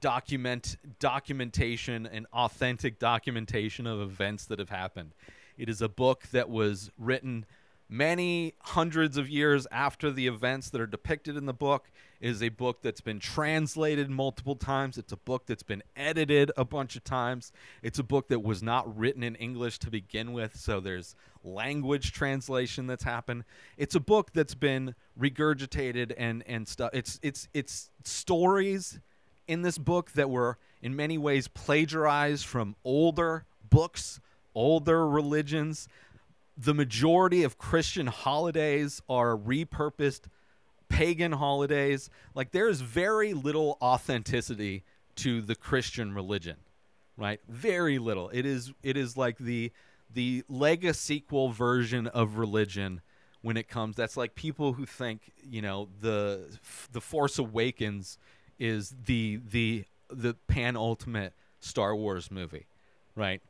[0.00, 5.10] document documentation and authentic documentation of events that have happened.
[5.58, 7.44] It is a book that was written
[7.88, 11.90] many hundreds of years after the events that are depicted in the book.
[12.20, 14.98] It is a book that's been translated multiple times.
[14.98, 17.52] It's a book that's been edited a bunch of times.
[17.82, 22.12] It's a book that was not written in English to begin with, so there's language
[22.12, 23.44] translation that's happened.
[23.76, 26.90] It's a book that's been regurgitated and and stuff.
[26.92, 28.98] It's it's it's stories
[29.46, 34.20] in this book that were in many ways plagiarized from older books,
[34.54, 35.88] older religions.
[36.60, 40.22] The majority of Christian holidays are repurposed
[40.88, 42.10] pagan holidays.
[42.34, 44.84] Like there's very little authenticity
[45.16, 46.56] to the Christian religion,
[47.16, 47.40] right?
[47.48, 48.28] Very little.
[48.30, 49.72] It is it is like the
[50.12, 53.02] the Lega sequel version of religion
[53.42, 53.96] when it comes.
[53.96, 56.58] That's like people who think you know the
[56.92, 58.18] the Force Awakens
[58.58, 62.66] is the the the pan ultimate Star Wars movie,
[63.14, 63.42] right?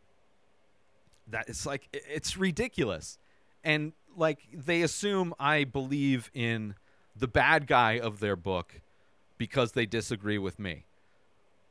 [1.30, 3.18] That it's like it's ridiculous,
[3.62, 6.74] and like they assume I believe in
[7.16, 8.80] the bad guy of their book
[9.36, 10.84] because they disagree with me.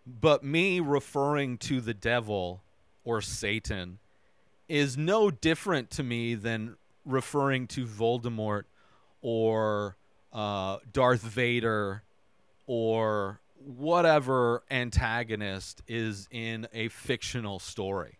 [0.05, 2.61] But me referring to the devil
[3.03, 3.99] or Satan
[4.67, 8.63] is no different to me than referring to Voldemort
[9.21, 9.97] or
[10.33, 12.03] uh, Darth Vader
[12.67, 18.17] or whatever antagonist is in a fictional story.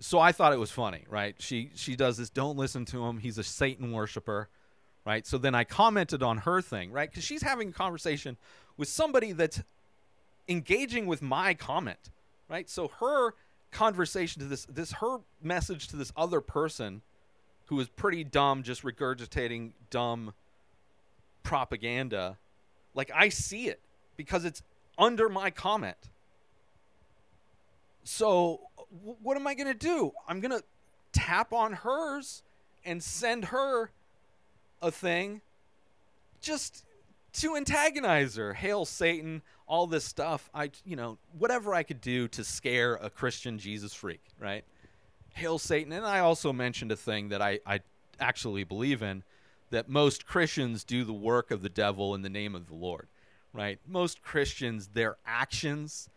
[0.00, 1.34] So I thought it was funny, right?
[1.38, 2.30] She she does this.
[2.30, 3.18] Don't listen to him.
[3.18, 4.48] He's a Satan worshiper,
[5.04, 5.26] right?
[5.26, 7.10] So then I commented on her thing, right?
[7.10, 8.36] Because she's having a conversation
[8.76, 9.62] with somebody that's
[10.48, 12.10] engaging with my comment,
[12.48, 12.68] right?
[12.70, 13.34] So her
[13.72, 17.02] conversation to this this her message to this other person
[17.66, 20.32] who is pretty dumb, just regurgitating dumb
[21.42, 22.38] propaganda.
[22.94, 23.80] Like I see it
[24.16, 24.62] because it's
[24.96, 25.96] under my comment.
[28.04, 28.67] So
[29.22, 30.12] what am I going to do?
[30.26, 30.64] I'm going to
[31.12, 32.42] tap on hers
[32.84, 33.90] and send her
[34.80, 35.40] a thing
[36.40, 36.84] just
[37.34, 38.54] to antagonize her.
[38.54, 40.48] Hail Satan, all this stuff.
[40.54, 44.64] I you know, whatever I could do to scare a Christian Jesus freak, right?
[45.34, 45.92] Hail Satan.
[45.92, 47.80] And I also mentioned a thing that I, I
[48.18, 49.22] actually believe in
[49.70, 53.08] that most Christians do the work of the devil in the name of the Lord,
[53.52, 53.78] right?
[53.86, 56.08] Most Christians, their actions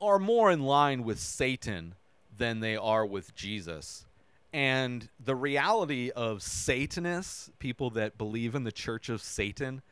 [0.00, 1.94] are more in line with Satan
[2.36, 4.06] than they are with Jesus.
[4.52, 9.82] And the reality of Satanists, people that believe in the church of Satan,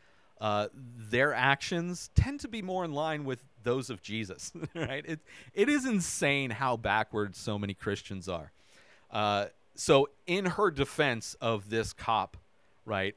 [0.40, 5.04] uh, their actions tend to be more in line with those of Jesus, right?
[5.06, 5.20] It,
[5.54, 8.52] it is insane how backwards so many Christians are.
[9.10, 12.36] Uh, so, in her defense of this cop,
[12.84, 13.14] right?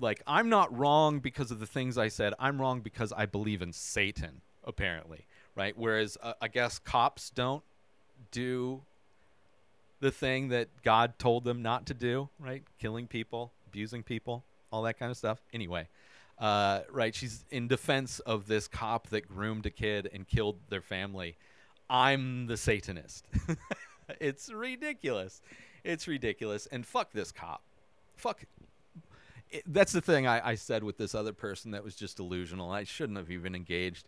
[0.00, 2.34] Like, I'm not wrong because of the things I said.
[2.38, 5.74] I'm wrong because I believe in Satan, apparently, right?
[5.76, 7.62] Whereas uh, I guess cops don't
[8.30, 8.82] do
[10.00, 12.62] the thing that God told them not to do, right?
[12.78, 15.40] Killing people, abusing people, all that kind of stuff.
[15.52, 15.88] Anyway,
[16.38, 17.14] uh, right?
[17.14, 21.36] She's in defense of this cop that groomed a kid and killed their family.
[21.88, 23.26] I'm the Satanist.
[24.20, 25.42] it's ridiculous.
[25.84, 26.66] It's ridiculous.
[26.66, 27.62] And fuck this cop.
[28.16, 28.44] Fuck.
[29.50, 32.70] It, that's the thing I, I said with this other person that was just delusional.
[32.70, 34.06] I shouldn't have even engaged.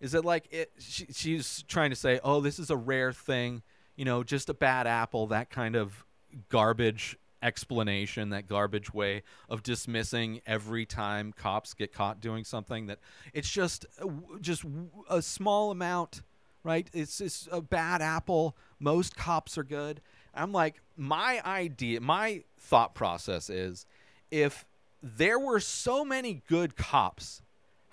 [0.00, 0.72] Is that like it?
[0.78, 3.62] She, she's trying to say, oh, this is a rare thing.
[3.96, 5.26] You know, just a bad apple.
[5.28, 6.04] That kind of
[6.48, 12.86] garbage explanation, that garbage way of dismissing every time cops get caught doing something.
[12.86, 12.98] That
[13.32, 14.08] it's just uh,
[14.40, 14.64] just
[15.08, 16.22] a small amount,
[16.62, 16.88] right?
[16.92, 18.56] It's just a bad apple.
[18.80, 20.00] Most cops are good.
[20.34, 23.86] I'm like, my idea, my thought process is,
[24.30, 24.64] if
[25.02, 27.42] there were so many good cops,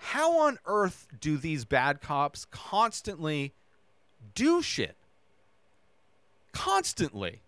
[0.02, 3.54] how on earth do these bad cops constantly
[4.36, 4.98] do shit?
[6.52, 7.42] Constantly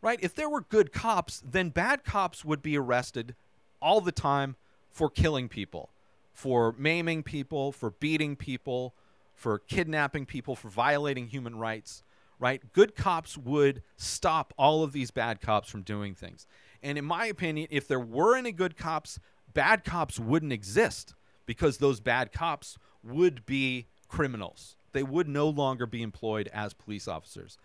[0.00, 0.18] right?
[0.22, 3.34] If there were good cops, then bad cops would be arrested
[3.80, 4.56] all the time
[4.90, 5.90] for killing people,
[6.32, 8.94] for maiming people, for beating people,
[9.34, 12.02] for kidnapping people, for violating human rights,
[12.38, 12.72] right?
[12.72, 16.46] Good cops would stop all of these bad cops from doing things.
[16.82, 19.18] And in my opinion, if there were any good cops,
[19.52, 21.14] bad cops wouldn't exist
[21.48, 24.76] because those bad cops would be criminals.
[24.92, 27.58] They would no longer be employed as police officers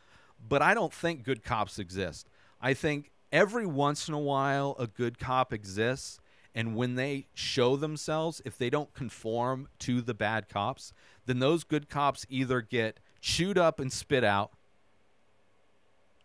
[0.47, 2.27] but I don't think good cops exist.
[2.61, 6.19] I think every once in a while a good cop exists,
[6.55, 10.93] and when they show themselves, if they don't conform to the bad cops,
[11.25, 14.51] then those good cops either get chewed up and spit out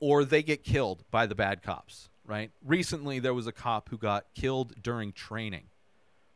[0.00, 2.50] or they get killed by the bad cops, right?
[2.64, 5.64] Recently, there was a cop who got killed during training,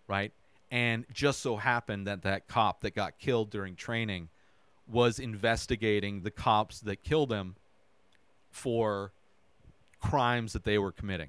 [0.09, 0.33] right?
[0.73, 4.31] And just so happened that that cop that got killed during training
[4.91, 7.57] was investigating the cops that killed him
[8.51, 9.13] for
[10.01, 11.29] crimes that they were committing.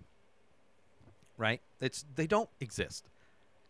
[1.37, 1.59] Right?
[1.81, 3.09] It's they don't exist.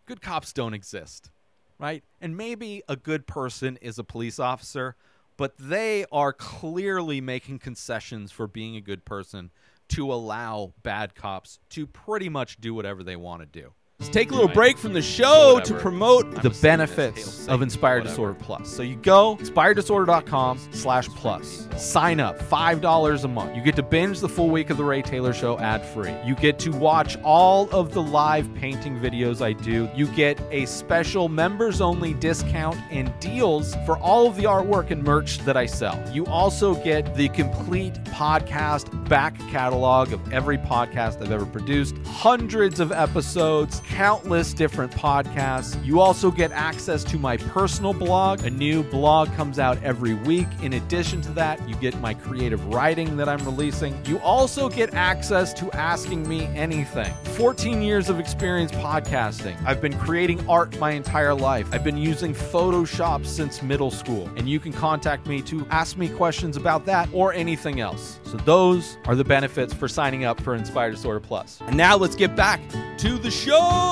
[0.06, 1.32] Good cops don't exist.
[1.80, 2.04] Right?
[2.22, 4.96] And maybe a good person is a police officer,
[5.38, 9.50] but they are clearly making concessions for being a good person
[9.88, 13.74] to allow bad cops to pretty much do whatever they want to do.
[14.04, 18.34] Let's take a little break from the show to promote the benefits of Inspired Disorder
[18.34, 18.68] Plus.
[18.68, 21.70] So you go inspireddisorder.com slash plus.
[21.78, 23.56] Sign up, $5 a month.
[23.56, 26.14] You get to binge the full week of the Ray Taylor Show ad-free.
[26.26, 29.90] You get to watch all of the live painting videos I do.
[29.96, 35.40] You get a special members-only discount and deals for all of the artwork and merch
[35.46, 35.98] that I sell.
[36.12, 42.82] You also get the complete podcast back catalog of every podcast I've ever produced, hundreds
[42.82, 45.84] of episodes, countless different podcasts.
[45.86, 48.44] You also get access to my personal blog.
[48.44, 50.48] A new blog comes out every week.
[50.64, 54.04] In addition to that, you get my creative writing that I'm releasing.
[54.08, 57.14] You also get access to asking me anything.
[57.36, 59.64] 14 years of experience podcasting.
[59.64, 61.68] I've been creating art my entire life.
[61.72, 66.10] I've been using Photoshop since middle school, and you can contact me to ask me
[66.10, 68.20] questions about that or anything else.
[68.24, 71.60] So those are the benefits for signing up for Inspired Disorder Plus.
[71.68, 72.60] And now let's get back
[72.98, 73.83] to the show.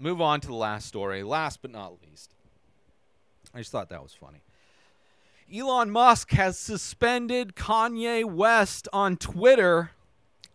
[0.00, 1.22] Move on to the last story.
[1.22, 2.34] Last but not least.
[3.54, 4.40] I just thought that was funny.
[5.54, 9.90] Elon Musk has suspended Kanye West on Twitter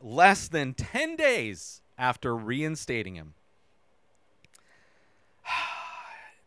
[0.02, 3.34] less than 10 days after reinstating him.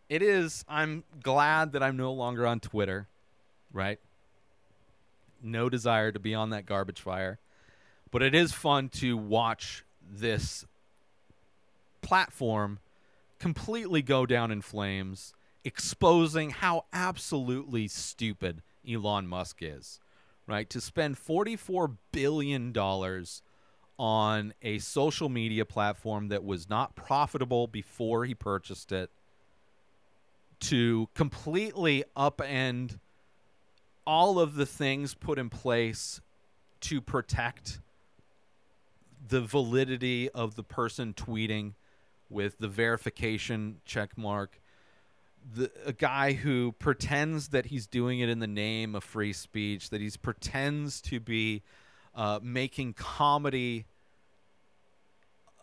[0.08, 3.08] It is, I'm glad that I'm no longer on Twitter,
[3.74, 4.00] right?
[5.42, 7.38] No desire to be on that garbage fire.
[8.10, 10.64] But it is fun to watch this
[12.08, 12.78] platform
[13.38, 20.00] completely go down in flames, exposing how absolutely stupid Elon Musk is,
[20.46, 20.70] right?
[20.70, 22.74] To spend $44 billion
[23.98, 29.10] on a social media platform that was not profitable before he purchased it,
[30.60, 32.98] to completely upend
[34.06, 36.22] all of the things put in place
[36.80, 37.80] to protect
[39.28, 41.74] the validity of the person tweeting
[42.30, 44.60] with the verification check mark.
[45.54, 49.90] The a guy who pretends that he's doing it in the name of free speech
[49.90, 51.62] that he's pretends to be
[52.14, 53.86] uh, making comedy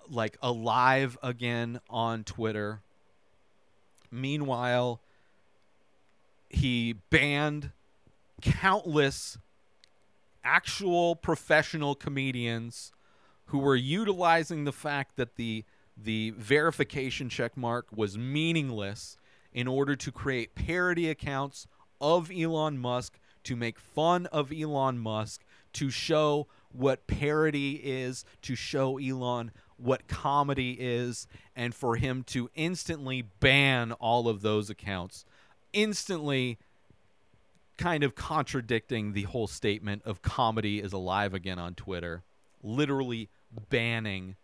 [0.09, 2.81] like alive again on twitter.
[4.11, 5.01] Meanwhile
[6.49, 7.71] he banned
[8.41, 9.37] countless
[10.43, 12.91] actual professional comedians
[13.47, 15.65] who were utilizing the fact that the
[15.97, 19.17] the verification check mark was meaningless
[19.53, 21.67] in order to create parody accounts
[22.01, 25.43] of Elon Musk to make fun of Elon Musk
[25.73, 32.49] to show what parody is to show Elon what comedy is and for him to
[32.55, 35.25] instantly ban all of those accounts
[35.73, 36.57] instantly
[37.77, 42.23] kind of contradicting the whole statement of comedy is alive again on Twitter,
[42.63, 43.29] literally
[43.69, 44.35] banning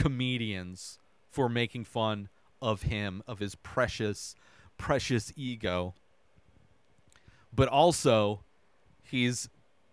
[0.00, 0.98] comedians
[1.30, 2.28] for making fun
[2.62, 4.34] of him, of his precious,
[4.78, 5.94] precious ego.
[7.54, 8.40] But also,
[9.02, 9.48] he's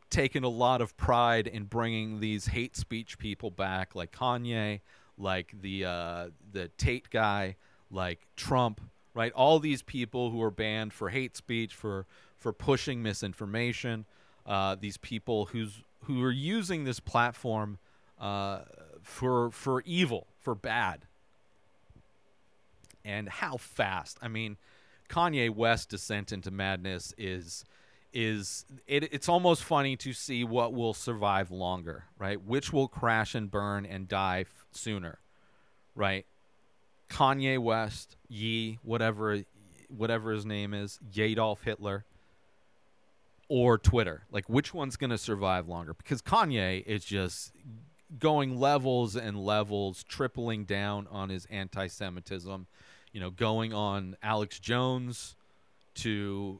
[0.09, 4.79] taken a lot of pride in bringing these hate speech people back, like Kanye,
[5.17, 7.55] like the uh, the Tate guy,
[7.91, 8.79] like Trump,
[9.13, 9.33] right?
[9.33, 12.05] All these people who are banned for hate speech, for
[12.37, 14.05] for pushing misinformation.
[14.45, 17.79] Uh, these people who's who are using this platform
[18.19, 18.59] uh,
[19.07, 21.05] for for evil, for bad.
[23.05, 24.19] And how fast?
[24.21, 24.57] I mean,
[25.09, 27.63] Kanye West descent into madness is
[28.13, 32.41] is it, it's almost funny to see what will survive longer, right?
[32.41, 35.19] Which will crash and burn and die f- sooner,
[35.95, 36.25] right?
[37.09, 39.43] Kanye West, Ye, whatever
[39.89, 42.03] whatever his name is, Yadolf Hitler,
[43.47, 44.23] or Twitter.
[44.31, 45.93] Like which one's going to survive longer?
[45.93, 47.53] Because Kanye is just
[48.19, 52.67] going levels and levels, tripling down on his anti-Semitism.
[53.11, 55.35] You know, going on Alex Jones
[55.95, 56.59] to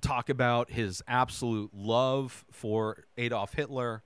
[0.00, 4.02] talk about his absolute love for Adolf Hitler.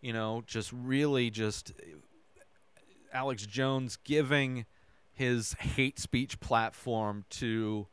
[0.00, 1.72] You know, just really just
[3.12, 4.66] Alex Jones giving
[5.14, 7.86] his hate speech platform to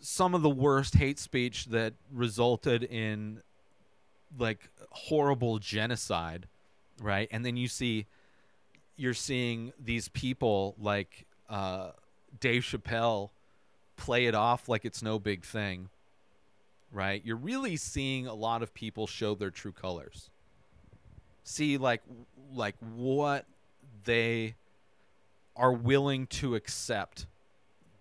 [0.00, 3.40] some of the worst hate speech that resulted in
[4.38, 6.46] like horrible genocide,
[7.00, 7.28] right?
[7.30, 8.06] And then you see
[8.96, 11.90] you're seeing these people like uh,
[12.40, 13.30] Dave Chappelle
[13.96, 15.88] play it off like it's no big thing,
[16.92, 17.22] right?
[17.24, 20.30] You're really seeing a lot of people show their true colors.
[21.44, 22.02] See like
[22.54, 23.46] like what
[24.04, 24.54] they
[25.56, 27.26] are willing to accept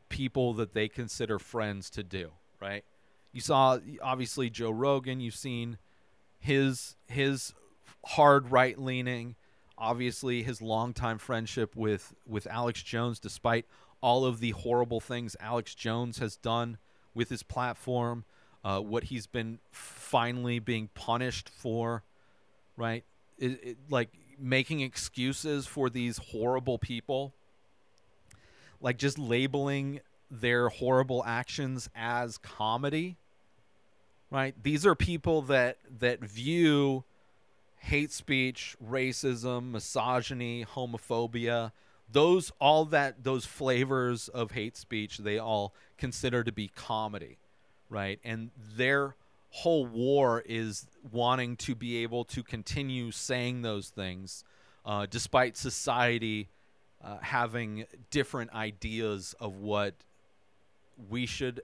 [0.09, 2.83] people that they consider friends to do, right?
[3.31, 5.77] You saw obviously Joe Rogan, you've seen
[6.39, 7.53] his his
[8.05, 9.35] hard right leaning,
[9.77, 13.65] obviously his longtime friendship with with Alex Jones despite
[14.01, 16.77] all of the horrible things Alex Jones has done
[17.13, 18.23] with his platform,
[18.63, 22.03] uh, what he's been finally being punished for,
[22.75, 23.03] right?
[23.37, 27.33] It, it, like making excuses for these horrible people.
[28.79, 29.99] Like just labeling
[30.31, 33.17] their horrible actions as comedy
[34.31, 34.55] right?
[34.63, 37.03] These are people that that view
[37.81, 41.71] hate speech, racism, misogyny, homophobia,
[42.11, 47.37] those all that those flavors of hate speech they all consider to be comedy,
[47.89, 48.19] right?
[48.23, 49.15] And their
[49.49, 54.43] whole war is wanting to be able to continue saying those things
[54.85, 56.49] uh, despite society
[57.03, 59.95] uh, having different ideas of what
[61.09, 61.61] we should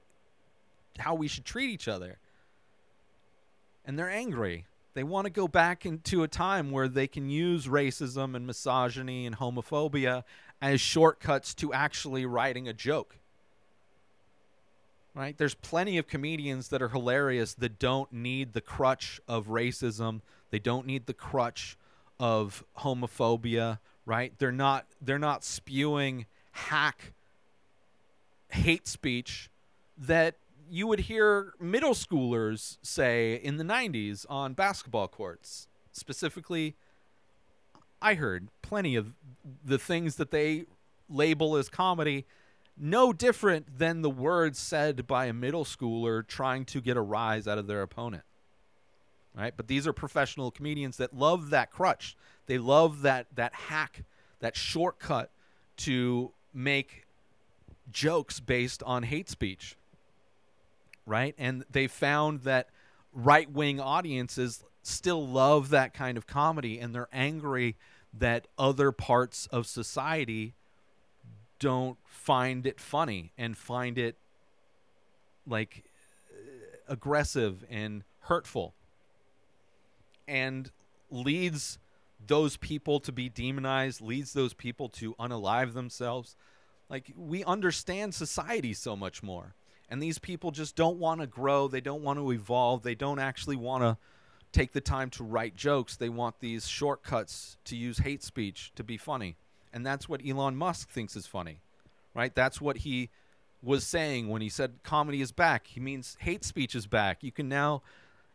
[0.97, 2.17] how we should treat each other
[3.85, 4.65] and they're angry
[4.97, 9.25] they want to go back into a time where they can use racism and misogyny
[9.25, 10.23] and homophobia
[10.61, 13.17] as shortcuts to actually writing a joke.
[15.13, 15.37] Right?
[15.37, 20.21] There's plenty of comedians that are hilarious that don't need the crutch of racism.
[20.51, 21.77] They don't need the crutch
[22.19, 24.33] of homophobia right?
[24.39, 27.13] They're not they're not spewing hack
[28.49, 29.51] hate speech
[29.99, 30.35] that
[30.69, 36.75] you would hear middle schoolers say in the 90s on basketball courts specifically
[38.01, 39.13] i heard plenty of
[39.63, 40.65] the things that they
[41.09, 42.25] label as comedy
[42.79, 47.47] no different than the words said by a middle schooler trying to get a rise
[47.47, 48.23] out of their opponent
[49.37, 49.53] right?
[49.55, 52.17] But these are professional comedians that love that crutch.
[52.47, 54.03] They love that that hack,
[54.39, 55.29] that shortcut
[55.77, 57.05] to make
[57.91, 59.77] jokes based on hate speech.
[61.07, 61.33] Right?
[61.39, 62.69] And they found that
[63.13, 67.75] right-wing audiences still love that kind of comedy and they're angry
[68.13, 70.53] that other parts of society
[71.59, 74.15] don't find it funny and find it
[75.47, 75.83] like
[76.31, 78.73] uh, aggressive and hurtful
[80.27, 80.71] and
[81.09, 81.79] leads
[82.25, 86.35] those people to be demonized, leads those people to unalive themselves.
[86.89, 89.55] Like we understand society so much more.
[89.89, 93.19] And these people just don't want to grow, they don't want to evolve, they don't
[93.19, 93.97] actually want to
[94.51, 95.95] take the time to write jokes.
[95.95, 99.37] They want these shortcuts to use hate speech to be funny.
[99.73, 101.59] And that's what Elon Musk thinks is funny.
[102.13, 102.33] Right?
[102.33, 103.09] That's what he
[103.61, 105.67] was saying when he said comedy is back.
[105.67, 107.23] He means hate speech is back.
[107.23, 107.81] You can now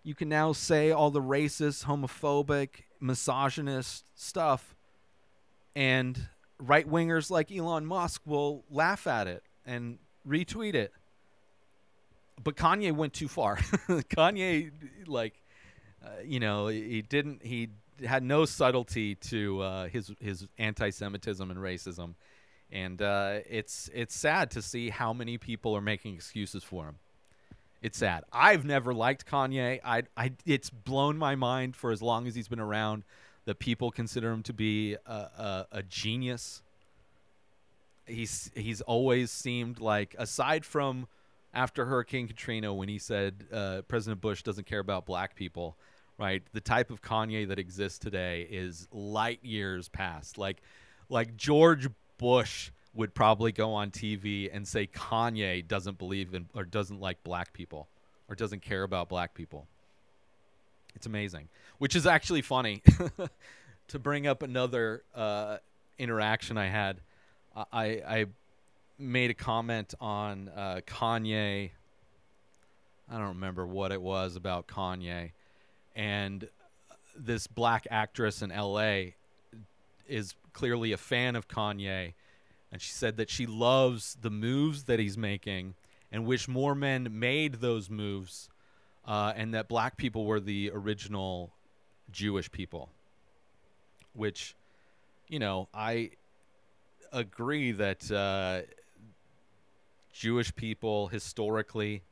[0.04, 4.74] you can now say all the racist, homophobic, misogynist stuff,
[5.76, 6.28] and
[6.58, 10.92] right wingers like Elon Musk will laugh at it and retweet it.
[12.42, 13.56] But Kanye went too far.
[13.88, 14.70] Kanye,
[15.06, 15.34] like,
[16.04, 17.44] uh, you know, he didn't.
[17.44, 17.70] He
[18.04, 22.14] had no subtlety to uh, his his anti-Semitism and racism,
[22.70, 26.96] and uh, it's it's sad to see how many people are making excuses for him.
[27.82, 28.22] It's sad.
[28.32, 29.80] I've never liked Kanye.
[29.84, 33.02] I, I, it's blown my mind for as long as he's been around
[33.44, 36.62] that people consider him to be a, a, a genius.
[38.06, 41.08] He's he's always seemed like, aside from
[41.54, 45.76] after Hurricane Katrina, when he said uh, President Bush doesn't care about black people,
[46.18, 46.42] right?
[46.52, 50.38] The type of Kanye that exists today is light years past.
[50.38, 50.62] Like,
[51.08, 51.88] like George
[52.18, 57.22] Bush would probably go on TV and say Kanye doesn't believe in or doesn't like
[57.24, 57.88] black people
[58.28, 59.66] or doesn't care about black people.
[60.94, 61.48] It's amazing,
[61.78, 62.82] which is actually funny.
[63.88, 65.58] to bring up another uh,
[65.98, 67.00] interaction I had,
[67.54, 68.26] I, I
[68.98, 71.70] made a comment on uh, Kanye.
[73.10, 75.32] I don't remember what it was about Kanye,
[75.94, 76.48] and
[77.16, 79.14] this black actress in L.A.
[80.08, 82.14] is clearly a fan of Kanye
[82.72, 85.74] and she said that she loves the moves that he's making
[86.10, 88.48] and wish more men made those moves
[89.06, 91.52] uh, and that black people were the original
[92.10, 92.88] Jewish people.
[94.14, 94.54] Which,
[95.28, 96.12] you know, I
[97.12, 98.62] agree that uh,
[100.12, 102.02] Jewish people historically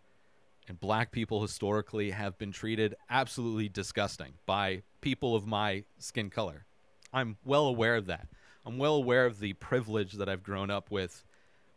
[0.69, 6.65] and black people historically have been treated absolutely disgusting by people of my skin color.
[7.13, 8.29] I'm well aware of that.
[8.65, 11.25] I'm well aware of the privilege that I've grown up with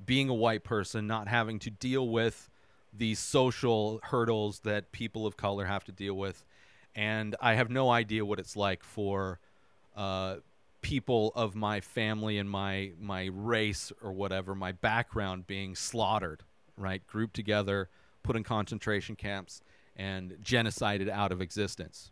[0.05, 2.49] being a white person, not having to deal with
[2.95, 6.43] the social hurdles that people of color have to deal with.
[6.95, 9.39] And I have no idea what it's like for
[9.95, 10.35] uh,
[10.83, 16.43] people of my family and my my race or whatever, my background being slaughtered,
[16.77, 17.05] right?
[17.07, 17.89] Grouped together,
[18.21, 19.61] put in concentration camps,
[19.95, 22.11] and genocided out of existence.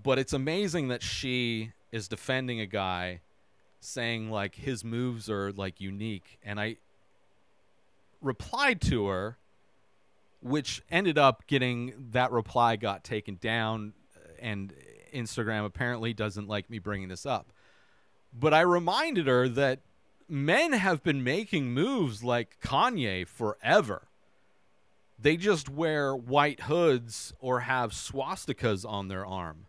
[0.00, 3.20] But it's amazing that she is defending a guy
[3.80, 6.76] saying like his moves are like unique and I
[8.20, 9.38] replied to her
[10.42, 14.72] which ended up getting that reply got taken down uh, and
[15.16, 17.46] Instagram apparently doesn't like me bringing this up.
[18.38, 19.80] But I reminded her that
[20.28, 24.08] men have been making moves like Kanye forever.
[25.18, 29.66] They just wear white hoods or have swastikas on their arm.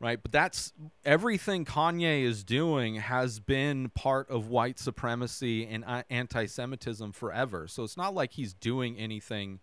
[0.00, 0.22] Right?
[0.22, 0.72] But that's
[1.04, 7.66] everything Kanye is doing has been part of white supremacy and uh, anti Semitism forever.
[7.66, 9.60] So it's not like he's doing anything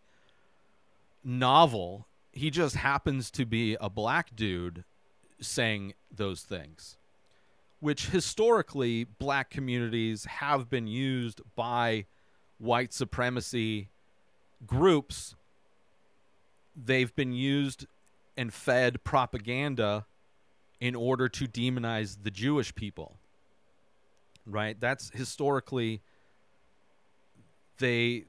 [1.23, 2.07] novel.
[2.33, 4.83] He just happens to be a black dude
[5.41, 6.97] saying those things,
[7.79, 12.05] which historically black communities have been used by
[12.57, 13.89] white supremacy
[14.65, 15.35] groups.
[16.75, 17.85] They've been used
[18.37, 20.05] and fed propaganda
[20.79, 23.17] in order to demonize the Jewish people.
[24.45, 24.79] Right?
[24.79, 26.01] That's historically
[27.77, 28.25] they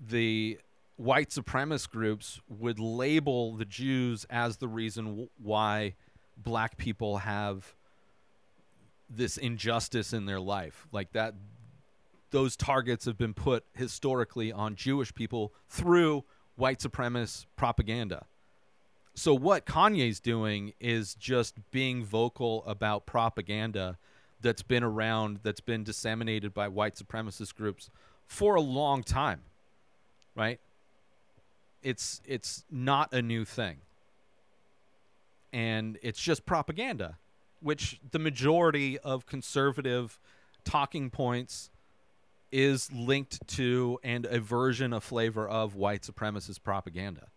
[0.00, 0.58] the
[0.96, 5.94] white supremacist groups would label the Jews as the reason w- why
[6.36, 7.74] black people have
[9.08, 10.86] this injustice in their life.
[10.92, 11.34] Like that
[12.30, 16.24] those targets have been put historically on Jewish people through
[16.56, 18.24] white supremacist propaganda.
[19.14, 23.98] So what Kanye's doing is just being vocal about propaganda
[24.40, 27.90] that's been around, that's been disseminated by white supremacist groups
[28.26, 29.42] for a long time.
[30.34, 30.58] Right?
[31.82, 33.78] It's it's not a new thing.
[35.52, 37.18] And it's just propaganda,
[37.60, 40.18] which the majority of conservative
[40.64, 41.70] talking points
[42.50, 47.28] is linked to and a version, a flavor of white supremacist propaganda.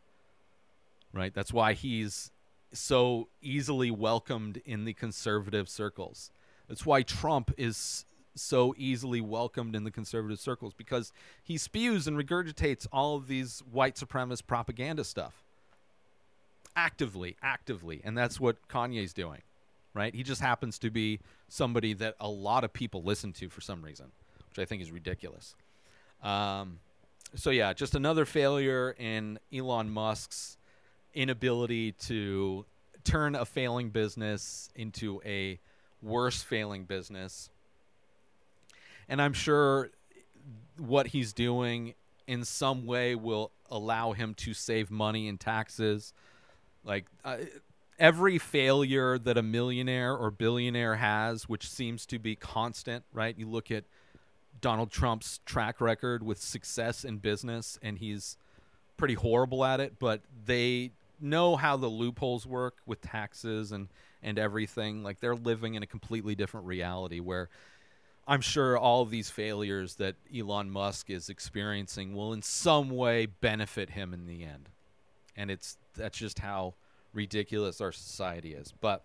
[1.13, 1.33] Right?
[1.33, 2.31] That's why he's
[2.73, 6.31] so easily welcomed in the conservative circles.
[6.67, 8.05] That's why Trump is
[8.35, 11.11] so easily welcomed in the conservative circles because
[11.43, 15.43] he spews and regurgitates all of these white supremacist propaganda stuff
[16.75, 19.41] actively, actively, and that's what Kanye's doing,
[19.93, 20.13] right?
[20.13, 23.81] He just happens to be somebody that a lot of people listen to for some
[23.81, 24.11] reason,
[24.49, 25.55] which I think is ridiculous.
[26.21, 26.79] Um,
[27.35, 30.57] so yeah, just another failure in Elon Musk's
[31.13, 32.65] inability to
[33.03, 35.59] turn a failing business into a
[36.01, 37.49] worse failing business.
[39.07, 39.91] And I'm sure
[40.77, 41.93] what he's doing
[42.27, 46.13] in some way will allow him to save money in taxes.
[46.83, 47.37] Like uh,
[47.99, 53.37] every failure that a millionaire or billionaire has, which seems to be constant, right?
[53.37, 53.85] You look at
[54.61, 58.37] Donald Trump's track record with success in business, and he's
[58.97, 63.87] pretty horrible at it, but they know how the loopholes work with taxes and
[64.21, 65.03] and everything.
[65.03, 67.49] Like they're living in a completely different reality where
[68.27, 73.91] I'm sure all these failures that Elon Musk is experiencing will in some way benefit
[73.91, 74.69] him in the end.
[75.35, 76.73] And it's that's just how
[77.13, 78.73] ridiculous our society is.
[78.81, 79.03] But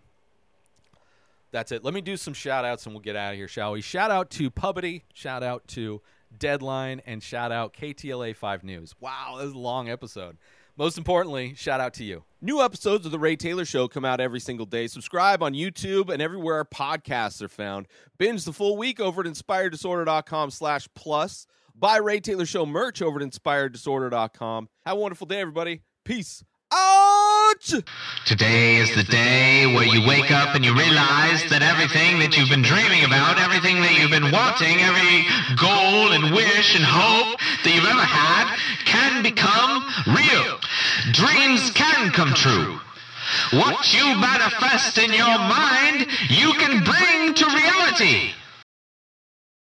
[1.50, 1.84] that's it.
[1.84, 3.80] Let me do some shout outs and we'll get out of here, shall we?
[3.80, 6.00] Shout out to Pubity, shout out to
[6.38, 8.94] Deadline, and shout out KTLA 5 News.
[9.00, 10.36] Wow, this is a long episode.
[10.81, 12.24] Most importantly, shout out to you.
[12.41, 14.87] New episodes of The Ray Taylor Show come out every single day.
[14.87, 17.87] Subscribe on YouTube and everywhere our podcasts are found.
[18.16, 21.47] Binge the full week over at inspireddisorder.com slash plus.
[21.74, 24.70] Buy Ray Taylor Show merch over at inspireddisorder.com.
[24.87, 25.83] Have a wonderful day, everybody.
[26.07, 27.85] Peace out!
[28.24, 32.49] Today is the day where you wake up and you realize that everything that you've
[32.49, 35.26] been dreaming about, everything that you've been wanting, every
[35.59, 40.58] goal and wish and hope that you've ever had can become real.
[41.12, 42.80] Dreams can come true.
[43.52, 48.32] What you manifest in your mind, you can bring to reality.